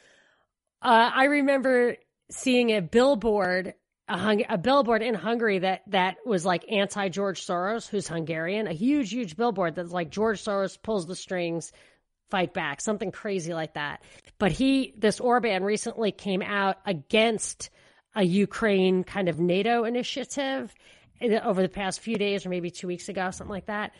uh, 0.82 1.10
I 1.14 1.24
remember 1.24 1.96
seeing 2.30 2.70
a 2.70 2.80
billboard, 2.80 3.74
a, 4.08 4.18
hung, 4.18 4.42
a 4.48 4.58
billboard 4.58 5.02
in 5.02 5.14
Hungary 5.14 5.60
that 5.60 5.82
that 5.88 6.16
was 6.24 6.46
like 6.46 6.64
anti 6.70 7.10
George 7.10 7.46
Soros, 7.46 7.86
who's 7.88 8.08
Hungarian, 8.08 8.66
a 8.66 8.72
huge, 8.72 9.12
huge 9.12 9.36
billboard 9.36 9.74
that's 9.74 9.92
like 9.92 10.10
George 10.10 10.42
Soros 10.42 10.80
pulls 10.80 11.06
the 11.06 11.14
strings, 11.14 11.72
fight 12.30 12.52
back, 12.52 12.80
something 12.80 13.12
crazy 13.12 13.54
like 13.54 13.74
that. 13.74 14.02
But 14.38 14.52
he, 14.52 14.94
this 14.96 15.20
Orban 15.20 15.64
recently 15.64 16.12
came 16.12 16.42
out 16.42 16.78
against 16.84 17.70
a 18.14 18.22
Ukraine 18.22 19.04
kind 19.04 19.28
of 19.28 19.38
NATO 19.38 19.84
initiative 19.84 20.74
over 21.22 21.62
the 21.62 21.68
past 21.68 22.00
few 22.00 22.16
days 22.16 22.44
or 22.44 22.48
maybe 22.48 22.70
two 22.70 22.86
weeks 22.86 23.08
ago, 23.08 23.30
something 23.30 23.52
like 23.52 23.66
that. 23.66 23.92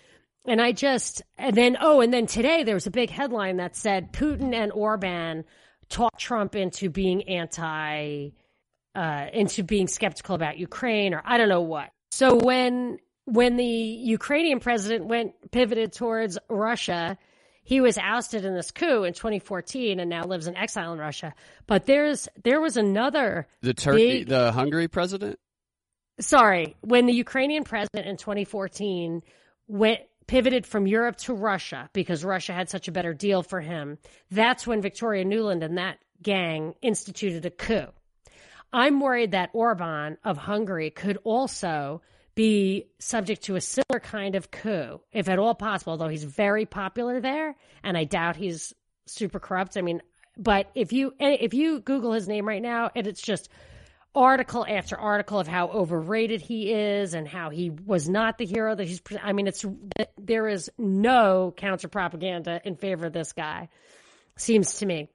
And 0.46 0.60
I 0.60 0.72
just, 0.72 1.22
and 1.36 1.56
then, 1.56 1.76
oh, 1.80 2.00
and 2.00 2.12
then 2.12 2.26
today 2.26 2.62
there 2.62 2.74
was 2.74 2.86
a 2.86 2.90
big 2.90 3.10
headline 3.10 3.56
that 3.56 3.76
said 3.76 4.12
Putin 4.12 4.54
and 4.54 4.72
Orban 4.72 5.44
talked 5.88 6.20
Trump 6.20 6.54
into 6.54 6.88
being 6.88 7.28
anti, 7.28 8.30
uh, 8.94 9.26
into 9.32 9.62
being 9.62 9.88
skeptical 9.88 10.34
about 10.34 10.58
Ukraine 10.58 11.14
or 11.14 11.22
I 11.24 11.36
don't 11.36 11.48
know 11.48 11.62
what. 11.62 11.90
So 12.12 12.36
when, 12.36 12.98
when 13.24 13.56
the 13.56 13.64
Ukrainian 13.64 14.60
president 14.60 15.06
went 15.06 15.32
pivoted 15.50 15.92
towards 15.92 16.38
Russia, 16.48 17.18
he 17.66 17.80
was 17.80 17.98
ousted 17.98 18.44
in 18.44 18.54
this 18.54 18.70
coup 18.70 19.02
in 19.02 19.12
2014 19.12 19.98
and 19.98 20.08
now 20.08 20.22
lives 20.22 20.46
in 20.46 20.56
exile 20.56 20.92
in 20.92 21.00
Russia. 21.00 21.34
But 21.66 21.84
there's, 21.84 22.28
there 22.44 22.60
was 22.60 22.76
another, 22.76 23.48
The 23.60 23.74
Turkey, 23.74 24.18
Big- 24.20 24.28
the 24.28 24.52
Hungary 24.52 24.86
president. 24.86 25.40
sorry, 26.20 26.76
when 26.80 27.06
the 27.06 27.12
Ukrainian 27.12 27.64
president 27.64 28.06
in 28.06 28.16
2014 28.16 29.20
went 29.66 30.00
pivoted 30.28 30.64
from 30.64 30.86
Europe 30.86 31.16
to 31.16 31.34
Russia 31.34 31.90
because 31.92 32.24
Russia 32.24 32.52
had 32.52 32.70
such 32.70 32.86
a 32.86 32.92
better 32.92 33.12
deal 33.12 33.42
for 33.42 33.60
him, 33.60 33.98
that's 34.30 34.64
when 34.64 34.80
Victoria 34.80 35.24
Nuland 35.24 35.64
and 35.64 35.76
that 35.78 35.98
gang 36.22 36.74
instituted 36.82 37.44
a 37.46 37.50
coup. 37.50 37.88
I'm 38.72 39.00
worried 39.00 39.32
that 39.32 39.50
Orban 39.54 40.18
of 40.24 40.36
Hungary 40.36 40.90
could 40.90 41.18
also 41.24 42.00
be 42.36 42.86
subject 43.00 43.44
to 43.44 43.56
a 43.56 43.60
similar 43.60 43.98
kind 43.98 44.36
of 44.36 44.50
coup, 44.50 45.00
if 45.10 45.28
at 45.28 45.40
all 45.40 45.54
possible, 45.54 45.92
although 45.92 46.08
he's 46.08 46.22
very 46.22 46.66
popular 46.66 47.20
there, 47.20 47.56
and 47.82 47.96
I 47.96 48.04
doubt 48.04 48.36
he's 48.36 48.72
super 49.06 49.40
corrupt. 49.40 49.76
I 49.76 49.80
mean, 49.80 50.02
but 50.36 50.70
if 50.74 50.92
you 50.92 51.14
eh, 51.18 51.38
if 51.40 51.54
you 51.54 51.80
Google 51.80 52.12
his 52.12 52.28
name 52.28 52.46
right 52.46 52.62
now, 52.62 52.90
and 52.94 53.06
it's 53.06 53.22
just 53.22 53.48
article 54.14 54.66
after 54.66 54.96
article 54.98 55.40
of 55.40 55.48
how 55.48 55.68
overrated 55.68 56.40
he 56.40 56.72
is 56.72 57.14
and 57.14 57.26
how 57.26 57.50
he 57.50 57.70
was 57.70 58.08
not 58.08 58.38
the 58.38 58.46
hero 58.46 58.74
that 58.74 58.86
he's. 58.86 59.00
I 59.22 59.32
mean, 59.32 59.46
it's 59.46 59.64
there 60.18 60.46
is 60.46 60.70
no 60.78 61.54
counter 61.56 61.88
propaganda 61.88 62.60
in 62.64 62.76
favor 62.76 63.06
of 63.06 63.14
this 63.14 63.32
guy. 63.32 63.70
Seems 64.36 64.76
to 64.78 64.86
me. 64.86 65.08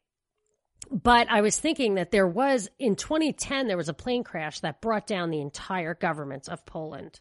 But 0.89 1.29
I 1.29 1.41
was 1.41 1.59
thinking 1.59 1.95
that 1.95 2.11
there 2.11 2.27
was 2.27 2.69
in 2.79 2.95
2010 2.95 3.67
there 3.67 3.77
was 3.77 3.89
a 3.89 3.93
plane 3.93 4.23
crash 4.23 4.59
that 4.61 4.81
brought 4.81 5.07
down 5.07 5.29
the 5.29 5.41
entire 5.41 5.93
government 5.93 6.49
of 6.49 6.65
Poland. 6.65 7.19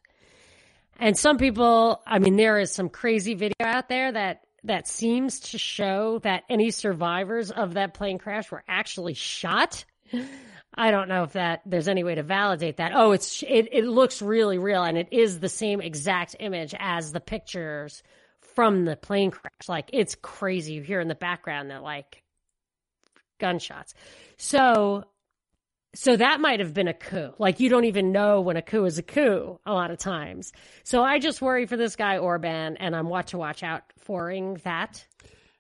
And 0.99 1.17
some 1.17 1.39
people, 1.39 2.03
I 2.07 2.19
mean 2.19 2.37
there 2.37 2.59
is 2.59 2.73
some 2.73 2.89
crazy 2.89 3.35
video 3.35 3.55
out 3.61 3.89
there 3.89 4.13
that 4.13 4.43
that 4.65 4.87
seems 4.87 5.41
to 5.41 5.59
show 5.59 6.19
that 6.19 6.45
any 6.51 6.71
survivors 6.71 7.51
of 7.51 7.75
that 7.75 7.95
plane 7.95 8.19
crash 8.19 8.51
were 8.51 8.63
actually 8.69 9.15
shot. 9.15 9.85
I 10.75 10.91
don't 10.91 11.09
know 11.09 11.25
if 11.25 11.33
that 11.33 11.63
there's 11.67 11.89
any 11.89 12.05
way 12.05 12.15
to 12.15 12.23
validate 12.23 12.77
that. 12.77 12.93
Oh, 12.95 13.13
it's 13.13 13.43
it, 13.43 13.69
it 13.73 13.85
looks 13.87 14.23
really 14.23 14.59
real 14.59 14.83
and 14.83 14.99
it 14.99 15.09
is 15.11 15.41
the 15.41 15.49
same 15.49 15.81
exact 15.81 16.37
image 16.39 16.75
as 16.79 17.13
the 17.13 17.21
pictures 17.21 18.03
from 18.41 18.85
the 18.85 18.97
plane 18.97 19.31
crash. 19.31 19.69
Like 19.69 19.91
it's 19.93 20.15
crazy. 20.17 20.75
You 20.75 20.83
hear 20.83 21.01
in 21.01 21.09
the 21.09 21.15
background 21.15 21.71
that 21.71 21.83
like 21.83 22.23
gunshots. 23.41 23.95
So 24.37 25.05
so 25.95 26.17
that 26.17 26.41
might 26.41 26.61
have 26.61 26.73
been 26.73 26.89
a 26.89 26.95
coup. 26.95 27.33
Like 27.39 27.59
you 27.59 27.69
don't 27.69 27.85
even 27.85 28.13
know 28.13 28.41
when 28.41 28.57
a 28.57 28.63
coup 28.63 28.85
is 28.85 28.99
a 28.99 29.03
coup 29.03 29.59
a 29.67 29.73
lot 29.73 29.91
of 29.91 29.99
times. 29.99 30.53
So 30.85 31.03
I 31.03 31.19
just 31.19 31.43
worry 31.43 31.67
for 31.67 31.77
this 31.77 31.97
guy 31.97 32.19
Orban 32.19 32.77
and 32.77 32.95
I'm 32.95 33.09
watch 33.09 33.31
to 33.31 33.39
watch 33.39 33.63
out 33.63 33.83
foring 33.99 34.61
that. 34.65 35.05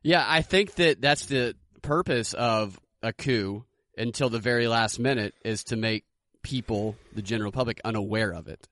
Yeah, 0.02 0.24
I 0.26 0.42
think 0.42 0.76
that 0.76 1.00
that's 1.00 1.26
the 1.26 1.56
purpose 1.82 2.32
of 2.32 2.78
a 3.02 3.12
coup 3.12 3.64
until 3.96 4.30
the 4.30 4.38
very 4.38 4.68
last 4.68 4.98
minute 4.98 5.34
is 5.44 5.64
to 5.64 5.76
make 5.76 6.04
people, 6.42 6.96
the 7.14 7.22
general 7.22 7.52
public, 7.52 7.80
unaware 7.84 8.32
of 8.32 8.48
it. 8.48 8.68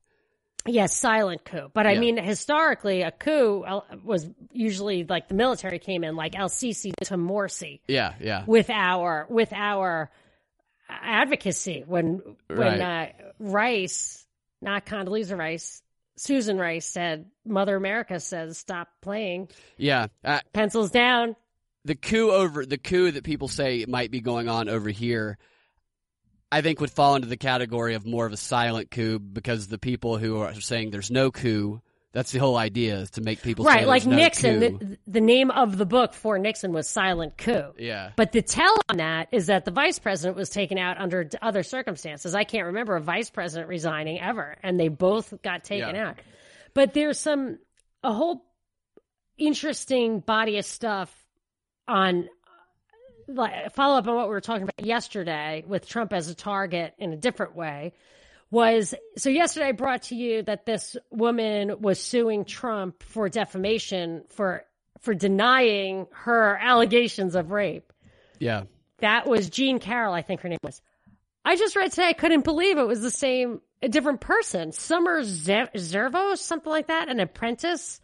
Yes, 0.66 0.94
silent 0.94 1.44
coup. 1.44 1.70
But 1.72 1.86
I 1.86 1.92
Yeah. 1.92 2.00
mean, 2.00 2.16
historically, 2.18 3.02
a 3.02 3.10
coup 3.10 3.62
uh, 3.62 3.80
was 4.04 4.28
usually 4.52 5.04
like 5.04 5.28
the 5.28 5.34
military 5.34 5.78
came 5.78 6.04
in, 6.04 6.14
like 6.16 6.38
El 6.38 6.48
Sisi 6.48 6.92
to 7.04 7.16
Morsi, 7.16 7.80
Yeah, 7.88 8.14
yeah. 8.20 8.44
with 8.46 8.68
our 8.70 9.26
with 9.30 9.52
our 9.52 10.10
advocacy 10.88 11.84
when 11.86 12.22
when 12.48 12.80
uh, 12.82 13.08
Rice, 13.38 14.26
not 14.60 14.84
Condoleezza 14.86 15.36
Rice, 15.38 15.82
Susan 16.16 16.58
Rice 16.58 16.86
said, 16.86 17.26
"Mother 17.46 17.76
America 17.76 18.20
says 18.20 18.58
stop 18.58 18.88
playing, 19.00 19.48
Yeah. 19.76 20.08
Uh, 20.24 20.40
pencils 20.52 20.90
down." 20.90 21.36
the 21.84 21.94
coup 21.94 22.30
over 22.30 22.66
the 22.66 22.76
coup 22.76 23.10
that 23.12 23.24
people 23.24 23.48
say 23.48 23.86
might 23.88 24.10
be 24.10 24.20
going 24.20 24.46
on 24.48 24.68
over 24.68 24.90
here 24.90 25.38
I 26.50 26.62
think 26.62 26.80
would 26.80 26.90
fall 26.90 27.14
into 27.16 27.28
the 27.28 27.36
category 27.36 27.94
of 27.94 28.06
more 28.06 28.26
of 28.26 28.32
a 28.32 28.36
silent 28.36 28.90
coup 28.90 29.18
because 29.18 29.68
the 29.68 29.78
people 29.78 30.16
who 30.18 30.38
are 30.38 30.54
saying 30.60 30.90
there's 30.90 31.10
no 31.10 31.30
coup 31.30 31.80
that's 32.12 32.32
the 32.32 32.38
whole 32.38 32.56
idea 32.56 32.96
is 32.96 33.10
to 33.12 33.20
make 33.20 33.42
people 33.42 33.66
right, 33.66 33.86
like 33.86 34.06
no 34.06 34.16
Nixon. 34.16 34.60
The, 34.60 34.98
the 35.06 35.20
name 35.20 35.50
of 35.50 35.76
the 35.76 35.84
book 35.84 36.14
for 36.14 36.38
Nixon 36.38 36.72
was 36.72 36.88
Silent 36.88 37.36
Coup. 37.36 37.72
yeah 37.78 38.12
But 38.16 38.32
the 38.32 38.40
tell 38.40 38.74
on 38.88 38.96
that 38.96 39.28
is 39.30 39.46
that 39.48 39.66
the 39.66 39.70
vice 39.70 39.98
president 39.98 40.36
was 40.36 40.48
taken 40.48 40.78
out 40.78 40.98
under 40.98 41.28
other 41.42 41.62
circumstances. 41.62 42.34
I 42.34 42.44
can't 42.44 42.66
remember 42.66 42.96
a 42.96 43.00
vice 43.00 43.28
president 43.28 43.68
resigning 43.68 44.20
ever, 44.20 44.56
and 44.62 44.80
they 44.80 44.88
both 44.88 45.34
got 45.42 45.64
taken 45.64 45.94
Yeah. 45.94 46.08
out. 46.08 46.18
But 46.72 46.94
there's 46.94 47.18
some 47.20 47.58
a 48.02 48.12
whole 48.12 48.42
interesting 49.36 50.20
body 50.20 50.58
of 50.58 50.64
stuff 50.64 51.14
on 51.86 52.28
like 53.28 53.72
follow 53.74 53.98
up 53.98 54.08
on 54.08 54.16
what 54.16 54.26
we 54.26 54.30
were 54.34 54.40
talking 54.40 54.62
about 54.64 54.84
yesterday 54.84 55.64
with 55.66 55.86
Trump 55.88 56.12
as 56.12 56.28
a 56.28 56.34
target 56.34 56.94
in 56.98 57.12
a 57.12 57.16
different 57.16 57.54
way 57.54 57.92
was 58.50 58.94
so 59.16 59.28
yesterday 59.30 59.66
I 59.66 59.72
brought 59.72 60.04
to 60.04 60.14
you 60.14 60.42
that 60.42 60.64
this 60.64 60.96
woman 61.10 61.80
was 61.80 62.00
suing 62.00 62.44
Trump 62.44 63.02
for 63.02 63.28
defamation 63.28 64.24
for 64.30 64.64
for 65.00 65.14
denying 65.14 66.06
her 66.12 66.58
allegations 66.60 67.34
of 67.34 67.50
rape. 67.50 67.92
yeah 68.38 68.64
That 68.98 69.28
was 69.28 69.48
Jean 69.50 69.78
Carroll, 69.78 70.14
I 70.14 70.22
think 70.22 70.40
her 70.40 70.48
name 70.48 70.58
was. 70.62 70.80
I 71.44 71.56
just 71.56 71.76
read 71.76 71.90
today, 71.92 72.08
I 72.08 72.12
couldn't 72.14 72.44
believe 72.44 72.78
it 72.78 72.86
was 72.86 73.00
the 73.00 73.10
same, 73.10 73.60
a 73.80 73.88
different 73.88 74.20
person. 74.20 74.72
Summer 74.72 75.22
Ze- 75.22 75.70
Zervos, 75.76 76.38
something 76.38 76.70
like 76.70 76.88
that, 76.88 77.08
an 77.08 77.20
apprentice, 77.20 78.00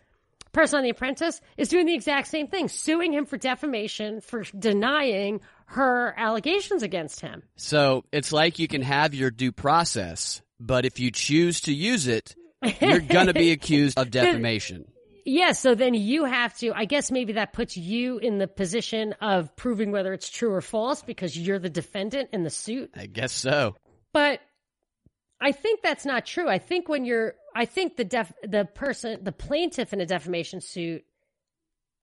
person 0.55 0.79
on 0.79 0.85
The 0.85 0.91
Apprentice, 0.91 1.41
is 1.59 1.69
doing 1.69 1.85
the 1.87 1.95
exact 1.95 2.29
same 2.29 2.47
thing, 2.47 2.69
suing 2.69 3.13
him 3.13 3.27
for 3.27 3.37
defamation 3.37 4.21
for 4.23 4.45
denying 4.59 5.41
her 5.67 6.15
allegations 6.17 6.83
against 6.83 7.21
him. 7.21 7.43
so 7.57 8.05
it's 8.13 8.33
like 8.33 8.59
you 8.59 8.69
can 8.69 8.83
have 8.83 9.15
your 9.15 9.31
due 9.31 9.51
process 9.53 10.43
but 10.61 10.85
if 10.85 11.01
you 11.01 11.11
choose 11.11 11.63
to 11.63 11.73
use 11.73 12.07
it 12.07 12.35
you're 12.81 13.01
going 13.01 13.27
to 13.27 13.35
be 13.35 13.51
accused 13.59 13.99
of 13.99 14.11
defamation 14.11 14.85
Yeah, 15.27 15.53
so 15.53 15.75
then 15.75 15.95
you 15.95 16.27
have 16.27 16.55
to, 16.59 16.73
I 16.75 16.85
guess 16.85 17.11
maybe 17.11 17.33
that 17.35 17.55
puts 17.55 17.79
you 17.79 18.19
in 18.19 18.37
the 18.37 18.47
position 18.47 19.15
of 19.23 19.57
proving 19.57 19.91
whether 19.91 20.13
it's 20.13 20.29
true 20.29 20.53
or 20.53 20.61
false 20.61 21.01
because 21.03 21.37
you're 21.37 21.59
the 21.59 21.71
defendant 21.71 22.29
in 22.35 22.43
the 22.45 22.51
suit. 22.51 22.91
I 22.95 23.07
guess 23.07 23.33
so 23.33 23.75
But 24.13 24.41
I 25.45 25.53
think 25.53 25.83
that's 25.83 26.07
not 26.07 26.25
true. 26.25 26.49
I 26.49 26.57
think 26.57 26.89
when 26.89 27.05
you're, 27.05 27.35
I 27.55 27.67
think 27.67 27.97
the 27.97 28.05
def, 28.05 28.33
the 28.43 28.65
person, 28.65 29.23
the 29.23 29.31
plaintiff 29.31 29.93
in 29.93 30.01
a 30.01 30.07
defamation 30.07 30.63
suit, 30.63 31.05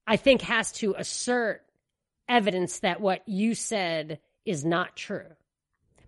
I 0.05 0.17
think 0.17 0.43
has 0.43 0.71
to 0.73 0.93
assert 0.95 1.63
evidence 2.29 2.81
that 2.81 3.01
what 3.01 3.27
you 3.27 3.55
said 3.55 4.19
is 4.45 4.63
not 4.63 4.95
true. 4.95 5.25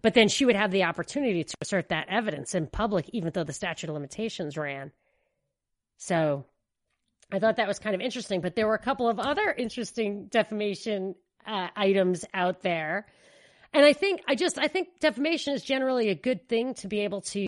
But 0.04 0.13
then 0.13 0.28
she 0.28 0.46
would 0.46 0.56
have 0.56 0.69
the 0.69 0.84
opportunity 0.84 1.43
to 1.43 1.56
assert 1.60 1.89
that 1.89 2.06
evidence 2.08 2.54
in 2.54 2.67
public, 2.67 3.10
even 3.13 3.32
though 3.34 3.43
the 3.43 3.52
statute 3.52 3.89
of 3.89 3.96
limitations 3.96 4.56
ran. 4.56 4.91
So 5.98 6.46
I 7.32 7.39
thought 7.39 7.56
that 7.56 7.67
was 7.67 7.80
kind 7.80 7.96
of 7.96 8.02
interesting. 8.02 8.41
But 8.41 8.56
there 8.56 8.67
were 8.67 8.76
a 8.76 8.80
couple 8.80 9.10
of 9.10 9.17
other 9.17 9.52
interesting 9.58 10.28
defamation 10.28 11.15
uh, 11.48 11.69
items 11.76 12.26
out 12.32 12.62
there. 12.62 13.08
And 13.74 13.86
I 13.86 13.94
think 13.94 14.22
I 14.28 14.36
just 14.36 14.60
I 14.60 14.68
think 14.68 15.00
defamation 15.00 15.54
is 15.54 15.64
generally 15.64 16.10
a 16.10 16.16
good 16.16 16.48
thing 16.48 16.74
to 16.76 16.88
be 16.88 17.02
able 17.02 17.22
to 17.22 17.48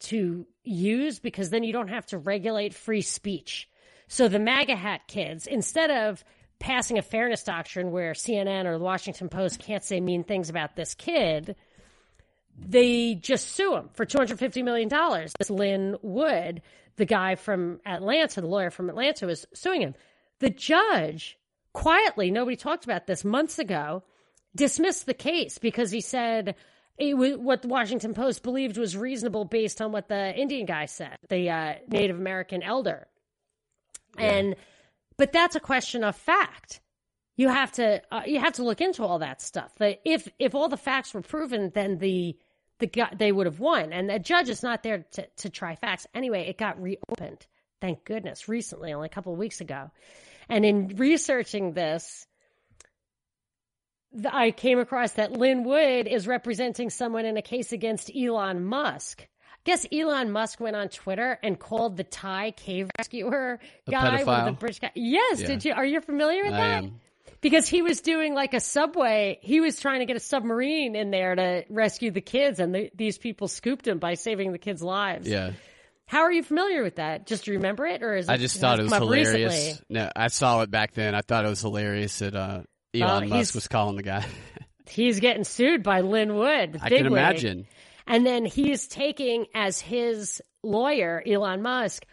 to 0.00 0.46
use 0.62 1.18
because 1.18 1.50
then 1.50 1.64
you 1.64 1.72
don't 1.72 1.88
have 1.88 2.06
to 2.06 2.18
regulate 2.18 2.74
free 2.74 3.02
speech. 3.02 3.68
So 4.06 4.28
the 4.28 4.38
MAGA 4.38 4.76
hat 4.76 5.08
kids, 5.08 5.46
instead 5.46 5.90
of 5.90 6.24
passing 6.58 6.98
a 6.98 7.02
fairness 7.02 7.42
doctrine 7.42 7.90
where 7.90 8.12
CNN 8.12 8.66
or 8.66 8.78
the 8.78 8.84
Washington 8.84 9.28
Post 9.28 9.60
can't 9.60 9.82
say 9.82 10.00
mean 10.00 10.24
things 10.24 10.50
about 10.50 10.76
this 10.76 10.94
kid, 10.94 11.56
they 12.58 13.14
just 13.14 13.48
sue 13.48 13.74
him 13.74 13.90
for 13.94 14.06
$250 14.06 14.62
million. 14.62 14.88
This 15.38 15.50
Lin 15.50 15.96
Wood, 16.02 16.62
the 16.96 17.04
guy 17.04 17.34
from 17.34 17.80
Atlanta, 17.84 18.40
the 18.40 18.46
lawyer 18.46 18.70
from 18.70 18.88
Atlanta, 18.88 19.26
was 19.26 19.46
suing 19.54 19.80
him. 19.80 19.94
The 20.38 20.50
judge, 20.50 21.38
quietly, 21.72 22.30
nobody 22.30 22.56
talked 22.56 22.84
about 22.84 23.06
this 23.06 23.24
months 23.24 23.58
ago, 23.58 24.02
dismissed 24.56 25.06
the 25.06 25.14
case 25.14 25.58
because 25.58 25.90
he 25.90 26.00
said 26.00 26.54
it 26.98 27.16
was, 27.16 27.36
what 27.36 27.62
the 27.62 27.68
Washington 27.68 28.14
Post 28.14 28.42
believed 28.42 28.76
was 28.76 28.96
reasonable 28.96 29.44
based 29.44 29.80
on 29.82 29.92
what 29.92 30.08
the 30.08 30.34
Indian 30.34 30.66
guy 30.66 30.86
said, 30.86 31.18
the 31.28 31.50
uh, 31.50 31.74
Native 31.88 32.18
American 32.18 32.62
elder. 32.62 33.08
Yeah. 34.18 34.24
And 34.24 34.56
but 35.16 35.32
that's 35.32 35.56
a 35.56 35.60
question 35.60 36.04
of 36.04 36.16
fact. 36.16 36.80
You 37.36 37.48
have 37.48 37.72
to 37.72 38.00
uh, 38.12 38.22
you 38.26 38.38
have 38.38 38.54
to 38.54 38.64
look 38.64 38.80
into 38.80 39.04
all 39.04 39.18
that 39.18 39.42
stuff. 39.42 39.74
The, 39.76 39.98
if 40.08 40.28
if 40.38 40.54
all 40.54 40.68
the 40.68 40.76
facts 40.76 41.12
were 41.12 41.22
proven, 41.22 41.72
then 41.74 41.98
the 41.98 42.36
the 42.78 42.90
they 43.16 43.32
would 43.32 43.46
have 43.46 43.58
won. 43.58 43.92
And 43.92 44.08
the 44.08 44.20
judge 44.20 44.48
is 44.48 44.62
not 44.62 44.84
there 44.84 45.04
to 45.12 45.26
to 45.38 45.50
try 45.50 45.74
facts 45.74 46.06
anyway. 46.14 46.46
It 46.46 46.58
got 46.58 46.80
reopened, 46.80 47.44
thank 47.80 48.04
goodness, 48.04 48.48
recently, 48.48 48.92
only 48.92 49.06
a 49.06 49.10
couple 49.10 49.32
of 49.32 49.38
weeks 49.38 49.60
ago. 49.60 49.90
And 50.48 50.64
in 50.64 50.88
researching 50.96 51.72
this, 51.72 52.26
I 54.30 54.50
came 54.50 54.78
across 54.78 55.12
that 55.12 55.32
Lin 55.32 55.64
Wood 55.64 56.06
is 56.06 56.26
representing 56.26 56.90
someone 56.90 57.24
in 57.24 57.36
a 57.36 57.42
case 57.42 57.72
against 57.72 58.10
Elon 58.14 58.64
Musk. 58.64 59.22
I 59.22 59.56
guess 59.64 59.86
Elon 59.92 60.30
Musk 60.30 60.60
went 60.60 60.76
on 60.76 60.88
Twitter 60.88 61.38
and 61.42 61.58
called 61.58 61.96
the 61.96 62.04
Thai 62.04 62.50
cave 62.52 62.90
rescuer 62.98 63.58
a 63.86 63.90
guy 63.90 64.18
pedophile? 64.22 64.44
with 64.46 64.54
the 64.54 64.58
bridge 64.60 64.80
guy. 64.80 64.90
Yes, 64.94 65.40
Yeah. 65.40 65.46
did 65.46 65.64
you? 65.64 65.72
Are 65.72 65.86
you 65.86 66.00
familiar 66.00 66.44
with 66.44 66.52
I 66.52 66.56
that? 66.58 66.84
am. 66.84 67.00
Because 67.40 67.66
he 67.68 67.82
was 67.82 68.00
doing 68.00 68.34
like 68.34 68.54
a 68.54 68.60
subway. 68.60 69.38
He 69.42 69.60
was 69.60 69.78
trying 69.80 70.00
to 70.00 70.06
get 70.06 70.16
a 70.16 70.20
submarine 70.20 70.94
in 70.96 71.10
there 71.10 71.34
to 71.34 71.64
rescue 71.68 72.10
the 72.10 72.20
kids, 72.22 72.58
and 72.60 72.74
the, 72.74 72.90
these 72.94 73.18
people 73.18 73.48
scooped 73.48 73.86
him 73.86 73.98
by 73.98 74.14
saving 74.14 74.52
the 74.52 74.58
kids' 74.58 74.82
lives. 74.82 75.28
Yeah. 75.28 75.52
How 76.06 76.20
are 76.20 76.32
you 76.32 76.42
familiar 76.42 76.82
with 76.82 76.96
that? 76.96 77.26
Just 77.26 77.46
remember 77.48 77.86
it, 77.86 78.02
or 78.02 78.14
is 78.16 78.28
it? 78.28 78.32
I 78.32 78.36
just 78.36 78.58
thought 78.60 78.78
it 78.78 78.84
was 78.84 78.92
hilarious. 78.94 79.52
recently? 79.54 79.84
No, 79.88 80.10
I 80.14 80.28
saw 80.28 80.60
it 80.62 80.70
back 80.70 80.92
then. 80.92 81.14
I 81.14 81.22
thought 81.22 81.44
it 81.46 81.48
was 81.48 81.60
hilarious 81.62 82.18
that 82.18 82.34
uh, 82.36 82.62
Elon 82.94 83.24
he's- 83.24 83.32
Musk 83.32 83.54
was 83.54 83.68
calling 83.68 83.96
the 83.96 84.02
guy. 84.02 84.24
He's 84.86 85.18
getting 85.18 85.44
sued 85.44 85.82
by 85.82 86.02
Lin 86.02 86.34
Wood. 86.34 86.78
I 86.80 86.90
can 86.90 87.06
imagine. 87.06 87.66
And 88.06 88.26
then 88.26 88.44
he's 88.44 88.86
taking 88.86 89.46
as 89.54 89.80
his 89.80 90.42
lawyer, 90.62 91.22
Elon 91.26 91.62
Musk, 91.62 92.04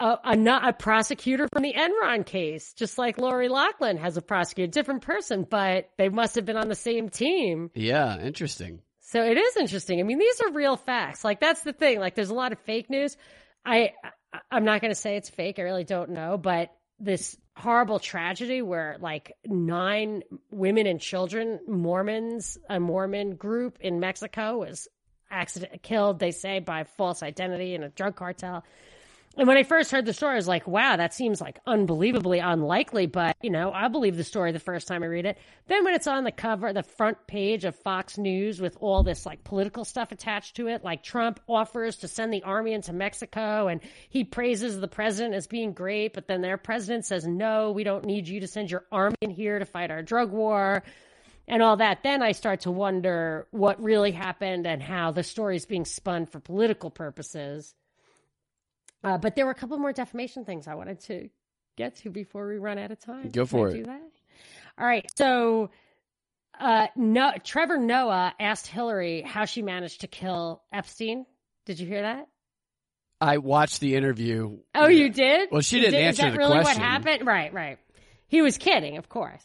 a, 0.00 0.18
a, 0.24 0.36
not- 0.36 0.68
a 0.68 0.72
prosecutor 0.72 1.46
from 1.52 1.62
the 1.62 1.72
Enron 1.72 2.26
case, 2.26 2.72
just 2.72 2.98
like 2.98 3.18
Lori 3.18 3.48
Loughlin 3.48 3.98
has 3.98 4.16
a 4.16 4.22
prosecutor, 4.22 4.68
different 4.70 5.02
person, 5.02 5.46
but 5.48 5.90
they 5.96 6.08
must 6.08 6.34
have 6.34 6.44
been 6.44 6.56
on 6.56 6.68
the 6.68 6.74
same 6.74 7.08
team. 7.08 7.70
Yeah, 7.74 8.18
interesting. 8.18 8.80
So 9.00 9.22
it 9.24 9.36
is 9.36 9.56
interesting. 9.56 10.00
I 10.00 10.02
mean, 10.02 10.18
these 10.18 10.40
are 10.40 10.52
real 10.52 10.76
facts. 10.76 11.24
Like 11.24 11.40
that's 11.40 11.62
the 11.62 11.72
thing. 11.72 12.00
Like 12.00 12.14
there's 12.14 12.30
a 12.30 12.34
lot 12.34 12.52
of 12.52 12.58
fake 12.60 12.90
news. 12.90 13.16
I 13.64 13.92
I'm 14.50 14.64
not 14.64 14.80
going 14.80 14.92
to 14.92 14.96
say 15.00 15.16
it's 15.16 15.30
fake. 15.30 15.58
I 15.58 15.62
really 15.62 15.84
don't 15.84 16.10
know, 16.10 16.38
but 16.38 16.70
this 16.98 17.36
horrible 17.60 17.98
tragedy 17.98 18.62
where 18.62 18.96
like 19.00 19.36
nine 19.46 20.22
women 20.50 20.86
and 20.86 21.00
children, 21.00 21.60
Mormons, 21.68 22.58
a 22.68 22.80
Mormon 22.80 23.36
group 23.36 23.78
in 23.80 24.00
Mexico 24.00 24.58
was 24.58 24.88
accident 25.30 25.82
killed, 25.82 26.18
they 26.18 26.32
say, 26.32 26.58
by 26.58 26.84
false 26.84 27.22
identity 27.22 27.74
in 27.74 27.82
a 27.82 27.88
drug 27.88 28.16
cartel. 28.16 28.64
And 29.36 29.46
when 29.46 29.56
I 29.56 29.62
first 29.62 29.92
heard 29.92 30.06
the 30.06 30.12
story, 30.12 30.32
I 30.32 30.36
was 30.36 30.48
like, 30.48 30.66
wow, 30.66 30.96
that 30.96 31.14
seems 31.14 31.40
like 31.40 31.60
unbelievably 31.64 32.40
unlikely, 32.40 33.06
but 33.06 33.36
you 33.40 33.50
know, 33.50 33.70
I 33.72 33.86
believe 33.86 34.16
the 34.16 34.24
story 34.24 34.50
the 34.50 34.58
first 34.58 34.88
time 34.88 35.04
I 35.04 35.06
read 35.06 35.24
it. 35.24 35.38
Then 35.68 35.84
when 35.84 35.94
it's 35.94 36.08
on 36.08 36.24
the 36.24 36.32
cover, 36.32 36.72
the 36.72 36.82
front 36.82 37.16
page 37.28 37.64
of 37.64 37.76
Fox 37.76 38.18
News 38.18 38.60
with 38.60 38.76
all 38.80 39.04
this 39.04 39.24
like 39.24 39.44
political 39.44 39.84
stuff 39.84 40.10
attached 40.10 40.56
to 40.56 40.66
it, 40.66 40.82
like 40.82 41.04
Trump 41.04 41.38
offers 41.48 41.96
to 41.98 42.08
send 42.08 42.32
the 42.32 42.42
army 42.42 42.72
into 42.72 42.92
Mexico 42.92 43.68
and 43.68 43.80
he 44.08 44.24
praises 44.24 44.80
the 44.80 44.88
president 44.88 45.34
as 45.34 45.46
being 45.46 45.74
great, 45.74 46.12
but 46.12 46.26
then 46.26 46.40
their 46.40 46.58
president 46.58 47.06
says, 47.06 47.24
no, 47.24 47.70
we 47.70 47.84
don't 47.84 48.04
need 48.04 48.26
you 48.26 48.40
to 48.40 48.48
send 48.48 48.68
your 48.68 48.84
army 48.90 49.16
in 49.20 49.30
here 49.30 49.60
to 49.60 49.64
fight 49.64 49.92
our 49.92 50.02
drug 50.02 50.32
war 50.32 50.82
and 51.46 51.62
all 51.62 51.76
that, 51.76 52.02
then 52.02 52.22
I 52.22 52.32
start 52.32 52.60
to 52.60 52.70
wonder 52.70 53.46
what 53.50 53.82
really 53.82 54.12
happened 54.12 54.66
and 54.66 54.82
how 54.82 55.12
the 55.12 55.22
story 55.22 55.56
is 55.56 55.66
being 55.66 55.84
spun 55.84 56.26
for 56.26 56.40
political 56.40 56.90
purposes. 56.90 57.74
Uh, 59.02 59.18
but 59.18 59.34
there 59.36 59.44
were 59.46 59.52
a 59.52 59.54
couple 59.54 59.78
more 59.78 59.92
defamation 59.92 60.44
things 60.44 60.66
I 60.68 60.74
wanted 60.74 61.00
to 61.00 61.28
get 61.76 61.96
to 61.96 62.10
before 62.10 62.46
we 62.48 62.58
run 62.58 62.78
out 62.78 62.90
of 62.90 62.98
time. 63.00 63.30
Go 63.30 63.42
Can 63.42 63.46
for 63.46 63.68
I 63.68 63.70
it. 63.70 63.74
Do 63.74 63.82
that? 63.84 64.02
All 64.78 64.86
right. 64.86 65.10
So, 65.16 65.70
uh, 66.58 66.88
no, 66.96 67.32
Trevor 67.42 67.78
Noah 67.78 68.34
asked 68.38 68.66
Hillary 68.66 69.22
how 69.22 69.44
she 69.46 69.62
managed 69.62 70.02
to 70.02 70.06
kill 70.06 70.62
Epstein. 70.72 71.24
Did 71.66 71.80
you 71.80 71.86
hear 71.86 72.02
that? 72.02 72.28
I 73.22 73.38
watched 73.38 73.80
the 73.80 73.96
interview. 73.96 74.58
Oh, 74.74 74.88
you 74.88 75.10
did? 75.10 75.50
Well, 75.52 75.60
she 75.60 75.76
You 75.76 75.82
didn't 75.82 75.94
did? 75.94 76.04
answer 76.06 76.22
Is 76.22 76.24
that 76.26 76.32
the 76.32 76.38
really 76.38 76.60
question. 76.60 76.82
what 76.82 76.90
happened? 76.90 77.26
Right, 77.26 77.52
right. 77.52 77.78
He 78.28 78.40
was 78.42 78.56
kidding, 78.58 78.96
of 78.96 79.08
course. 79.08 79.44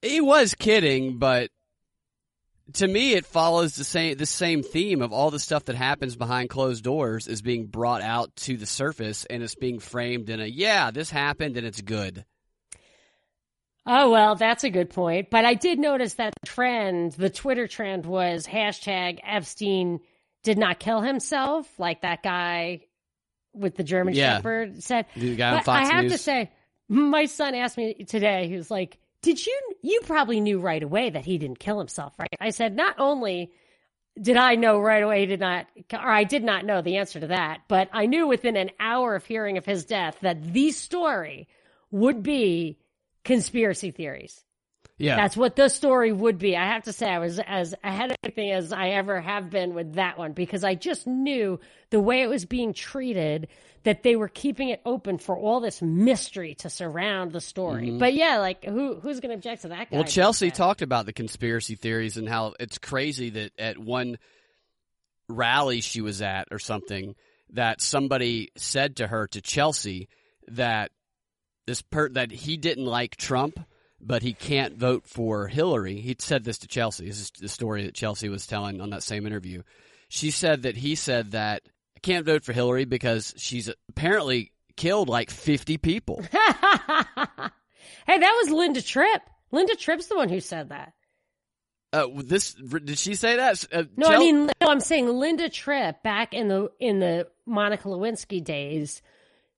He 0.00 0.20
was 0.20 0.54
kidding, 0.54 1.18
but 1.18 1.50
to 2.74 2.86
me, 2.86 3.14
it 3.14 3.26
follows 3.26 3.74
the 3.76 3.84
same 3.84 4.16
the 4.16 4.26
same 4.26 4.62
theme 4.62 5.02
of 5.02 5.12
all 5.12 5.30
the 5.30 5.38
stuff 5.40 5.64
that 5.66 5.76
happens 5.76 6.16
behind 6.16 6.50
closed 6.50 6.84
doors 6.84 7.28
is 7.28 7.42
being 7.42 7.66
brought 7.66 8.02
out 8.02 8.34
to 8.36 8.56
the 8.56 8.66
surface, 8.66 9.24
and 9.24 9.42
it's 9.42 9.54
being 9.54 9.78
framed 9.78 10.30
in 10.30 10.40
a 10.40 10.46
yeah, 10.46 10.90
this 10.90 11.10
happened 11.10 11.56
and 11.56 11.66
it's 11.66 11.80
good. 11.80 12.24
Oh, 13.84 14.10
well, 14.12 14.36
that's 14.36 14.62
a 14.62 14.70
good 14.70 14.90
point. 14.90 15.28
But 15.30 15.44
I 15.44 15.54
did 15.54 15.78
notice 15.80 16.14
that 16.14 16.32
the 16.40 16.46
trend, 16.46 17.12
the 17.12 17.30
Twitter 17.30 17.66
trend 17.66 18.06
was 18.06 18.46
hashtag 18.46 19.18
Epstein 19.24 19.98
did 20.44 20.56
not 20.56 20.78
kill 20.78 21.00
himself, 21.00 21.68
like 21.80 22.02
that 22.02 22.22
guy 22.22 22.82
with 23.52 23.74
the 23.76 23.82
German 23.82 24.14
Yeah. 24.14 24.36
Shepherd 24.36 24.82
said. 24.82 25.06
The 25.16 25.34
guy 25.34 25.56
on 25.56 25.62
Fox 25.64 25.88
I 25.90 25.92
have 25.94 26.04
News. 26.04 26.12
to 26.12 26.18
say, 26.18 26.50
my 26.88 27.24
son 27.24 27.54
asked 27.56 27.76
me 27.76 28.04
today, 28.04 28.46
he 28.48 28.56
was 28.56 28.70
like, 28.70 28.98
Did 29.22 29.44
you, 29.46 29.60
you 29.82 30.00
probably 30.02 30.40
knew 30.40 30.60
right 30.60 30.82
away 30.82 31.10
that 31.10 31.24
he 31.24 31.38
didn't 31.38 31.60
kill 31.60 31.78
himself, 31.78 32.12
right? 32.18 32.28
I 32.40 32.50
said, 32.50 32.76
Not 32.76 32.96
only 32.98 33.52
did 34.20 34.36
I 34.36 34.56
know 34.56 34.80
right 34.80 35.02
away 35.02 35.20
he 35.20 35.26
did 35.26 35.40
not, 35.40 35.66
or 35.92 36.10
I 36.10 36.24
did 36.24 36.44
not 36.44 36.64
know 36.64 36.82
the 36.82 36.96
answer 36.96 37.20
to 37.20 37.28
that, 37.28 37.62
but 37.68 37.88
I 37.92 38.06
knew 38.06 38.26
within 38.26 38.56
an 38.56 38.70
hour 38.78 39.14
of 39.14 39.24
hearing 39.24 39.56
of 39.56 39.64
his 39.64 39.84
death 39.84 40.18
that 40.20 40.52
the 40.52 40.70
story 40.72 41.48
would 41.90 42.22
be 42.22 42.78
conspiracy 43.24 43.90
theories. 43.90 44.44
Yeah, 45.02 45.16
That's 45.16 45.36
what 45.36 45.56
the 45.56 45.68
story 45.68 46.12
would 46.12 46.38
be. 46.38 46.56
I 46.56 46.66
have 46.66 46.84
to 46.84 46.92
say, 46.92 47.08
I 47.08 47.18
was 47.18 47.40
as 47.40 47.74
ahead 47.82 48.12
of 48.12 48.16
everything 48.22 48.52
as 48.52 48.72
I 48.72 48.90
ever 48.90 49.20
have 49.20 49.50
been 49.50 49.74
with 49.74 49.94
that 49.94 50.16
one 50.16 50.32
because 50.32 50.62
I 50.62 50.76
just 50.76 51.08
knew 51.08 51.58
the 51.90 51.98
way 51.98 52.22
it 52.22 52.28
was 52.28 52.44
being 52.44 52.72
treated 52.72 53.48
that 53.82 54.04
they 54.04 54.14
were 54.14 54.28
keeping 54.28 54.68
it 54.68 54.80
open 54.84 55.18
for 55.18 55.36
all 55.36 55.58
this 55.58 55.82
mystery 55.82 56.54
to 56.54 56.70
surround 56.70 57.32
the 57.32 57.40
story. 57.40 57.90
But 57.90 58.14
yeah, 58.14 58.38
like 58.38 58.64
who 58.64 58.94
who's 58.94 59.18
going 59.18 59.30
to 59.30 59.34
object 59.34 59.62
to 59.62 59.68
that 59.68 59.76
guy? 59.78 59.84
Mm-hmm. 59.84 59.96
Well, 59.96 60.04
Chelsea 60.04 60.52
talked 60.52 60.82
about 60.82 61.04
the 61.06 61.12
conspiracy 61.12 61.74
theories 61.74 62.16
and 62.16 62.28
how 62.28 62.54
it's 62.60 62.78
crazy 62.78 63.30
that 63.30 63.52
at 63.58 63.78
one 63.78 64.18
rally 65.28 65.80
she 65.80 66.00
was 66.00 66.22
at 66.22 66.46
or 66.52 66.60
something 66.60 67.16
that 67.50 67.80
somebody 67.80 68.50
said 68.56 68.96
to 68.96 69.06
her 69.08 69.26
to 69.28 69.40
Chelsea 69.40 70.08
that 70.48 70.92
this 71.66 71.82
per 71.82 72.08
that 72.10 72.30
he 72.30 72.56
didn't 72.56 72.86
like 72.86 73.16
Trump 73.16 73.58
but 74.02 74.22
he 74.22 74.32
can't 74.32 74.76
vote 74.76 75.06
for 75.06 75.46
Hillary. 75.46 76.00
He 76.00 76.16
said 76.18 76.44
this 76.44 76.58
to 76.58 76.68
Chelsea. 76.68 77.06
This 77.06 77.20
is 77.20 77.30
the 77.30 77.48
story 77.48 77.84
that 77.84 77.94
Chelsea 77.94 78.28
was 78.28 78.46
telling 78.46 78.80
on 78.80 78.90
that 78.90 79.02
same 79.02 79.26
interview. 79.26 79.62
She 80.08 80.30
said 80.30 80.62
that 80.62 80.76
he 80.76 80.94
said 80.94 81.30
that 81.30 81.62
I 81.96 82.00
can't 82.00 82.26
vote 82.26 82.44
for 82.44 82.52
Hillary 82.52 82.84
because 82.84 83.34
she's 83.38 83.70
apparently 83.88 84.52
killed 84.76 85.08
like 85.08 85.30
50 85.30 85.78
people. 85.78 86.22
hey, 86.32 86.36
that 86.36 87.50
was 88.42 88.50
Linda 88.50 88.82
Tripp. 88.82 89.22
Linda 89.52 89.76
Tripp's 89.76 90.06
the 90.06 90.16
one 90.16 90.28
who 90.28 90.40
said 90.40 90.70
that. 90.70 90.92
Uh, 91.92 92.06
this 92.24 92.54
did 92.54 92.98
she 92.98 93.14
say 93.14 93.36
that? 93.36 93.64
Uh, 93.70 93.84
No, 93.96 94.06
I 94.08 94.18
mean, 94.18 94.46
no, 94.46 94.68
I'm 94.68 94.80
saying 94.80 95.08
Linda 95.08 95.50
Tripp 95.50 96.02
back 96.02 96.32
in 96.32 96.48
the 96.48 96.70
in 96.80 97.00
the 97.00 97.28
Monica 97.44 97.86
Lewinsky 97.88 98.42
days. 98.42 99.02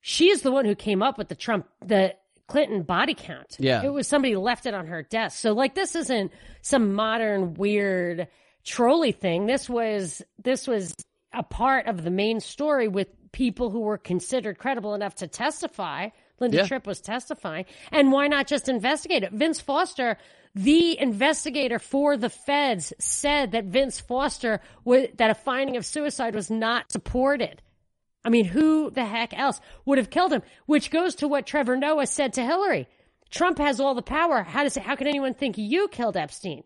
She's 0.00 0.42
the 0.42 0.50
one 0.50 0.64
who 0.64 0.74
came 0.74 1.00
up 1.00 1.16
with 1.16 1.28
the 1.28 1.37
Trump 1.37 1.68
the 1.85 2.16
Clinton 2.46 2.83
body 2.83 3.14
count. 3.14 3.57
Yeah. 3.59 3.83
it 3.85 3.92
was 3.92 4.07
somebody 4.07 4.37
left 4.37 4.66
it 4.66 4.74
on 4.74 4.87
her 4.87 5.02
desk. 5.02 5.38
So 5.38 5.52
like, 5.52 5.74
this 5.74 5.94
isn't 5.94 6.33
some 6.62 6.94
modern 6.94 7.54
weird 7.54 8.28
trolley 8.64 9.12
thing. 9.12 9.46
This 9.46 9.68
was 9.68 10.22
this 10.42 10.66
was 10.66 10.94
a 11.33 11.42
part 11.42 11.87
of 11.87 12.04
the 12.04 12.11
main 12.11 12.40
story 12.40 12.88
with 12.88 13.09
people 13.33 13.70
who 13.70 13.80
were 13.80 13.98
considered 13.98 14.59
credible 14.59 14.94
enough 14.94 15.16
to 15.16 15.26
testify. 15.26 16.09
Linda 16.40 16.59
Yeah. 16.59 16.66
Tripp 16.66 16.87
was 16.87 17.00
testifying, 17.00 17.64
and 17.92 18.11
why 18.11 18.26
not 18.26 18.48
just 18.48 18.68
investigate 18.68 19.22
it? 19.22 19.33
Vince 19.33 19.61
Foster, 19.61 20.18
the 20.54 20.98
investigator 20.98 21.78
for 21.78 22.16
the 22.16 22.28
feds, 22.28 22.92
said 22.98 23.52
that 23.52 23.66
Vince 23.66 24.00
Foster 24.00 24.61
was, 24.85 25.07
that 25.16 25.30
a 25.30 25.35
finding 25.35 25.76
of 25.76 25.87
suicide 25.87 26.35
was 26.35 26.50
not 26.50 26.90
supported. 26.90 27.62
I 28.24 28.30
mean, 28.30 28.46
who 28.46 28.90
the 28.90 29.04
heck 29.04 29.37
else 29.38 29.60
would 29.84 29.98
have 29.98 30.10
killed 30.10 30.32
him? 30.32 30.42
Which 30.66 30.90
goes 30.90 31.16
to 31.16 31.28
what 31.28 31.46
Trevor 31.46 31.76
Noah 31.76 32.06
said 32.06 32.32
to 32.34 32.44
Hillary. 32.44 32.88
Trump 33.30 33.58
has 33.58 33.80
all 33.80 33.94
the 33.94 34.02
power. 34.02 34.42
How 34.42 34.62
does 34.62 34.76
how 34.76 34.96
can 34.96 35.06
anyone 35.06 35.34
think 35.34 35.58
you 35.58 35.88
killed 35.88 36.16
Epstein? 36.16 36.62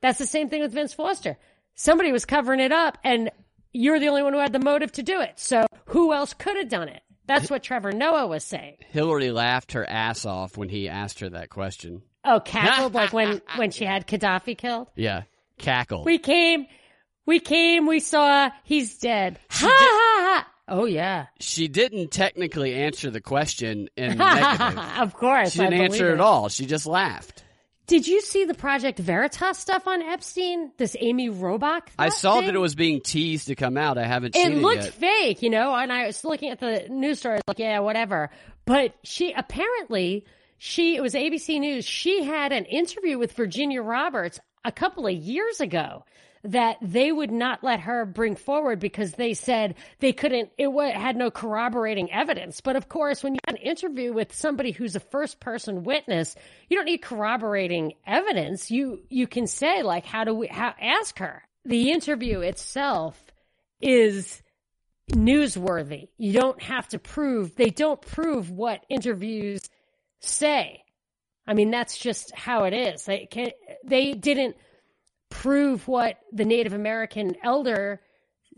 That's 0.00 0.18
the 0.18 0.26
same 0.26 0.48
thing 0.48 0.62
with 0.62 0.72
Vince 0.72 0.94
Foster. 0.94 1.36
Somebody 1.74 2.12
was 2.12 2.24
covering 2.24 2.60
it 2.60 2.72
up, 2.72 2.98
and 3.02 3.30
you're 3.72 3.98
the 3.98 4.08
only 4.08 4.22
one 4.22 4.32
who 4.32 4.38
had 4.38 4.52
the 4.52 4.58
motive 4.58 4.92
to 4.92 5.02
do 5.02 5.20
it. 5.20 5.38
So 5.38 5.66
who 5.86 6.12
else 6.12 6.34
could 6.34 6.56
have 6.56 6.68
done 6.68 6.88
it? 6.88 7.02
That's 7.26 7.50
what 7.50 7.62
Trevor 7.62 7.92
Noah 7.92 8.26
was 8.26 8.44
saying. 8.44 8.76
Hillary 8.90 9.30
laughed 9.30 9.72
her 9.72 9.88
ass 9.88 10.26
off 10.26 10.56
when 10.56 10.68
he 10.68 10.88
asked 10.88 11.20
her 11.20 11.30
that 11.30 11.50
question. 11.50 12.02
Oh, 12.24 12.40
cackled 12.40 12.94
like 12.94 13.12
when 13.12 13.40
when 13.56 13.70
she 13.70 13.84
had 13.84 14.06
Gaddafi 14.06 14.56
killed. 14.56 14.88
Yeah, 14.96 15.22
cackle. 15.58 16.04
We 16.04 16.18
came, 16.18 16.66
we 17.26 17.40
came, 17.40 17.86
we 17.86 18.00
saw 18.00 18.50
he's 18.64 18.98
dead. 18.98 19.38
Ha 19.50 19.68
ha. 19.70 20.01
Oh 20.72 20.86
yeah. 20.86 21.26
she 21.38 21.68
didn't 21.68 22.10
technically 22.10 22.74
answer 22.74 23.10
the 23.10 23.20
question 23.20 23.90
in 23.94 24.16
the 24.16 24.34
negative. 24.34 24.78
of 25.02 25.14
course. 25.14 25.52
She 25.52 25.58
didn't 25.58 25.74
answer 25.74 26.04
believe 26.04 26.14
at 26.14 26.20
all. 26.20 26.48
She 26.48 26.64
just 26.64 26.86
laughed. 26.86 27.44
Did 27.86 28.06
you 28.06 28.22
see 28.22 28.46
the 28.46 28.54
Project 28.54 28.98
Veritas 28.98 29.58
stuff 29.58 29.86
on 29.86 30.00
Epstein? 30.00 30.72
This 30.78 30.96
Amy 30.98 31.28
Robach? 31.28 31.82
I 31.98 32.08
saw 32.08 32.36
thing? 32.36 32.46
that 32.46 32.54
it 32.54 32.58
was 32.58 32.74
being 32.74 33.02
teased 33.02 33.48
to 33.48 33.54
come 33.54 33.76
out. 33.76 33.98
I 33.98 34.06
haven't 34.06 34.34
It 34.34 34.42
seen 34.44 34.52
it 34.52 34.62
looked 34.62 34.84
fake, 34.84 35.42
you 35.42 35.50
know, 35.50 35.74
and 35.74 35.92
I 35.92 36.06
was 36.06 36.24
looking 36.24 36.50
at 36.50 36.58
the 36.58 36.86
news 36.88 37.18
story, 37.18 37.40
like, 37.46 37.58
yeah, 37.58 37.80
whatever. 37.80 38.30
But 38.64 38.94
she 39.02 39.32
apparently, 39.32 40.24
she, 40.56 40.96
it 40.96 41.02
was 41.02 41.12
ABC 41.12 41.60
News, 41.60 41.84
she 41.84 42.22
had 42.22 42.52
an 42.52 42.64
interview 42.64 43.18
with 43.18 43.32
Virginia 43.32 43.82
Roberts 43.82 44.40
a 44.64 44.72
couple 44.72 45.06
of 45.06 45.12
years 45.12 45.60
ago 45.60 46.04
that 46.44 46.76
they 46.82 47.12
would 47.12 47.30
not 47.30 47.62
let 47.62 47.80
her 47.80 48.04
bring 48.04 48.34
forward 48.34 48.80
because 48.80 49.12
they 49.12 49.32
said 49.32 49.76
they 50.00 50.12
couldn't, 50.12 50.50
it 50.58 50.68
had 50.94 51.16
no 51.16 51.30
corroborating 51.30 52.10
evidence. 52.10 52.60
But 52.60 52.74
of 52.74 52.88
course, 52.88 53.22
when 53.22 53.34
you 53.34 53.40
have 53.46 53.54
an 53.54 53.62
interview 53.62 54.12
with 54.12 54.34
somebody 54.34 54.72
who's 54.72 54.96
a 54.96 55.00
first 55.00 55.38
person 55.38 55.84
witness, 55.84 56.34
you 56.68 56.76
don't 56.76 56.86
need 56.86 57.02
corroborating 57.02 57.94
evidence. 58.06 58.70
You, 58.70 59.02
you 59.08 59.28
can 59.28 59.46
say, 59.46 59.82
like, 59.82 60.04
how 60.04 60.24
do 60.24 60.34
we, 60.34 60.48
how, 60.48 60.74
ask 60.80 61.18
her. 61.18 61.42
The 61.64 61.92
interview 61.92 62.40
itself 62.40 63.22
is 63.80 64.42
newsworthy. 65.12 66.08
You 66.18 66.32
don't 66.32 66.60
have 66.60 66.88
to 66.88 66.98
prove, 66.98 67.54
they 67.54 67.70
don't 67.70 68.02
prove 68.02 68.50
what 68.50 68.84
interviews 68.88 69.60
say. 70.20 70.82
I 71.46 71.54
mean, 71.54 71.70
that's 71.70 71.98
just 71.98 72.34
how 72.34 72.64
it 72.64 72.72
is. 72.72 73.04
They 73.04 73.26
can, 73.30 73.50
they 73.84 74.14
didn't 74.14 74.56
prove 75.32 75.88
what 75.88 76.18
the 76.30 76.44
Native 76.44 76.72
American 76.72 77.34
elder 77.42 78.00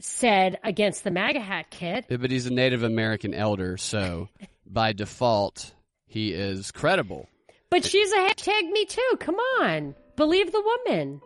said 0.00 0.58
against 0.64 1.04
the 1.04 1.10
MAGA 1.10 1.40
hat 1.40 1.70
kid. 1.70 2.04
Yeah, 2.08 2.16
But 2.16 2.30
he's 2.30 2.46
a 2.46 2.52
Native 2.52 2.82
American 2.82 3.32
elder, 3.32 3.76
so 3.76 4.28
by 4.66 4.92
default, 4.92 5.72
he 6.06 6.32
is 6.32 6.72
credible. 6.72 7.28
But 7.70 7.84
she's 7.84 8.12
a 8.12 8.16
hashtag 8.16 8.70
me 8.70 8.84
too. 8.86 9.16
Come 9.20 9.36
on. 9.60 9.94
Believe 10.16 10.52
the 10.52 10.62
woman. 10.62 11.20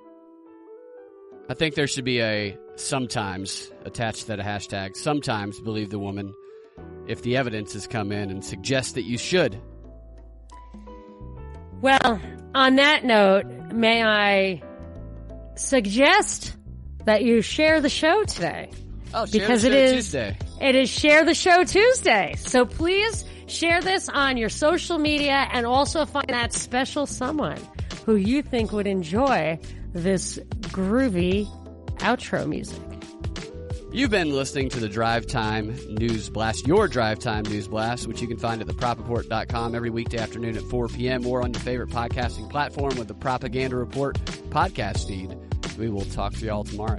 I 1.49 1.55
think 1.55 1.75
there 1.75 1.87
should 1.87 2.05
be 2.05 2.21
a 2.21 2.57
sometimes 2.77 3.71
attached 3.85 4.23
to 4.23 4.27
that 4.29 4.39
hashtag. 4.39 4.97
Sometimes 4.97 5.61
believe 5.61 5.91
the 5.91 5.99
woman 5.99 6.35
if 7.07 7.23
the 7.23 7.37
evidence 7.37 7.73
has 7.73 7.87
come 7.87 8.13
in 8.13 8.31
and 8.31 8.45
suggests 8.45 8.93
that 8.93 9.03
you 9.03 9.17
should. 9.17 9.61
Well, 11.81 12.21
on 12.55 12.77
that 12.77 13.05
note, 13.05 13.47
may 13.73 14.03
I 14.03 14.63
suggest 15.59 16.57
that 17.05 17.23
you 17.25 17.43
share 17.43 17.81
the 17.81 17.89
show 17.89 18.25
today? 18.25 18.71
Oh, 19.15 19.25
share 19.27 19.41
Because 19.41 19.63
the 19.63 19.69
it 19.69 19.75
is- 19.75 19.93
Tuesday. 19.93 20.37
It 20.61 20.75
is 20.75 20.91
Share 20.91 21.25
the 21.25 21.35
Show 21.35 21.65
Tuesday. 21.65 22.35
So 22.37 22.67
please 22.67 23.25
share 23.47 23.81
this 23.81 24.09
on 24.09 24.37
your 24.37 24.49
social 24.49 24.99
media 24.99 25.49
and 25.53 25.65
also 25.65 26.05
find 26.05 26.29
that 26.29 26.53
special 26.53 27.07
someone 27.07 27.59
who 28.05 28.17
you 28.17 28.43
think 28.43 28.73
would 28.73 28.87
enjoy 28.87 29.59
this 29.95 30.39
groovy 30.63 31.47
outro 31.99 32.47
music. 32.47 32.81
You've 33.91 34.11
been 34.11 34.31
listening 34.35 34.69
to 34.71 34.81
the 34.81 34.89
Drive 34.89 35.27
Time 35.27 35.75
News 35.89 36.29
Blast, 36.29 36.67
your 36.67 36.89
Drive 36.89 37.21
Time 37.21 37.45
News 37.45 37.69
Blast, 37.69 38.07
which 38.07 38.21
you 38.21 38.29
can 38.29 38.37
find 38.37 38.61
at 38.61 38.67
thepropreport.com 38.67 39.75
every 39.75 39.89
weekday 39.91 40.19
afternoon 40.19 40.57
at 40.59 40.63
4 40.65 40.89
p.m. 40.89 41.27
or 41.27 41.43
on 41.43 41.55
your 41.55 41.61
favorite 41.63 41.89
podcasting 41.89 42.51
platform 42.51 42.97
with 42.99 43.09
the 43.09 43.15
Propaganda 43.15 43.77
Report 43.77 44.17
podcast 44.51 45.07
feed. 45.09 45.35
We 45.79 45.89
will 45.89 46.05
talk 46.07 46.33
to 46.35 46.45
y'all 46.45 46.65
tomorrow. 46.65 46.99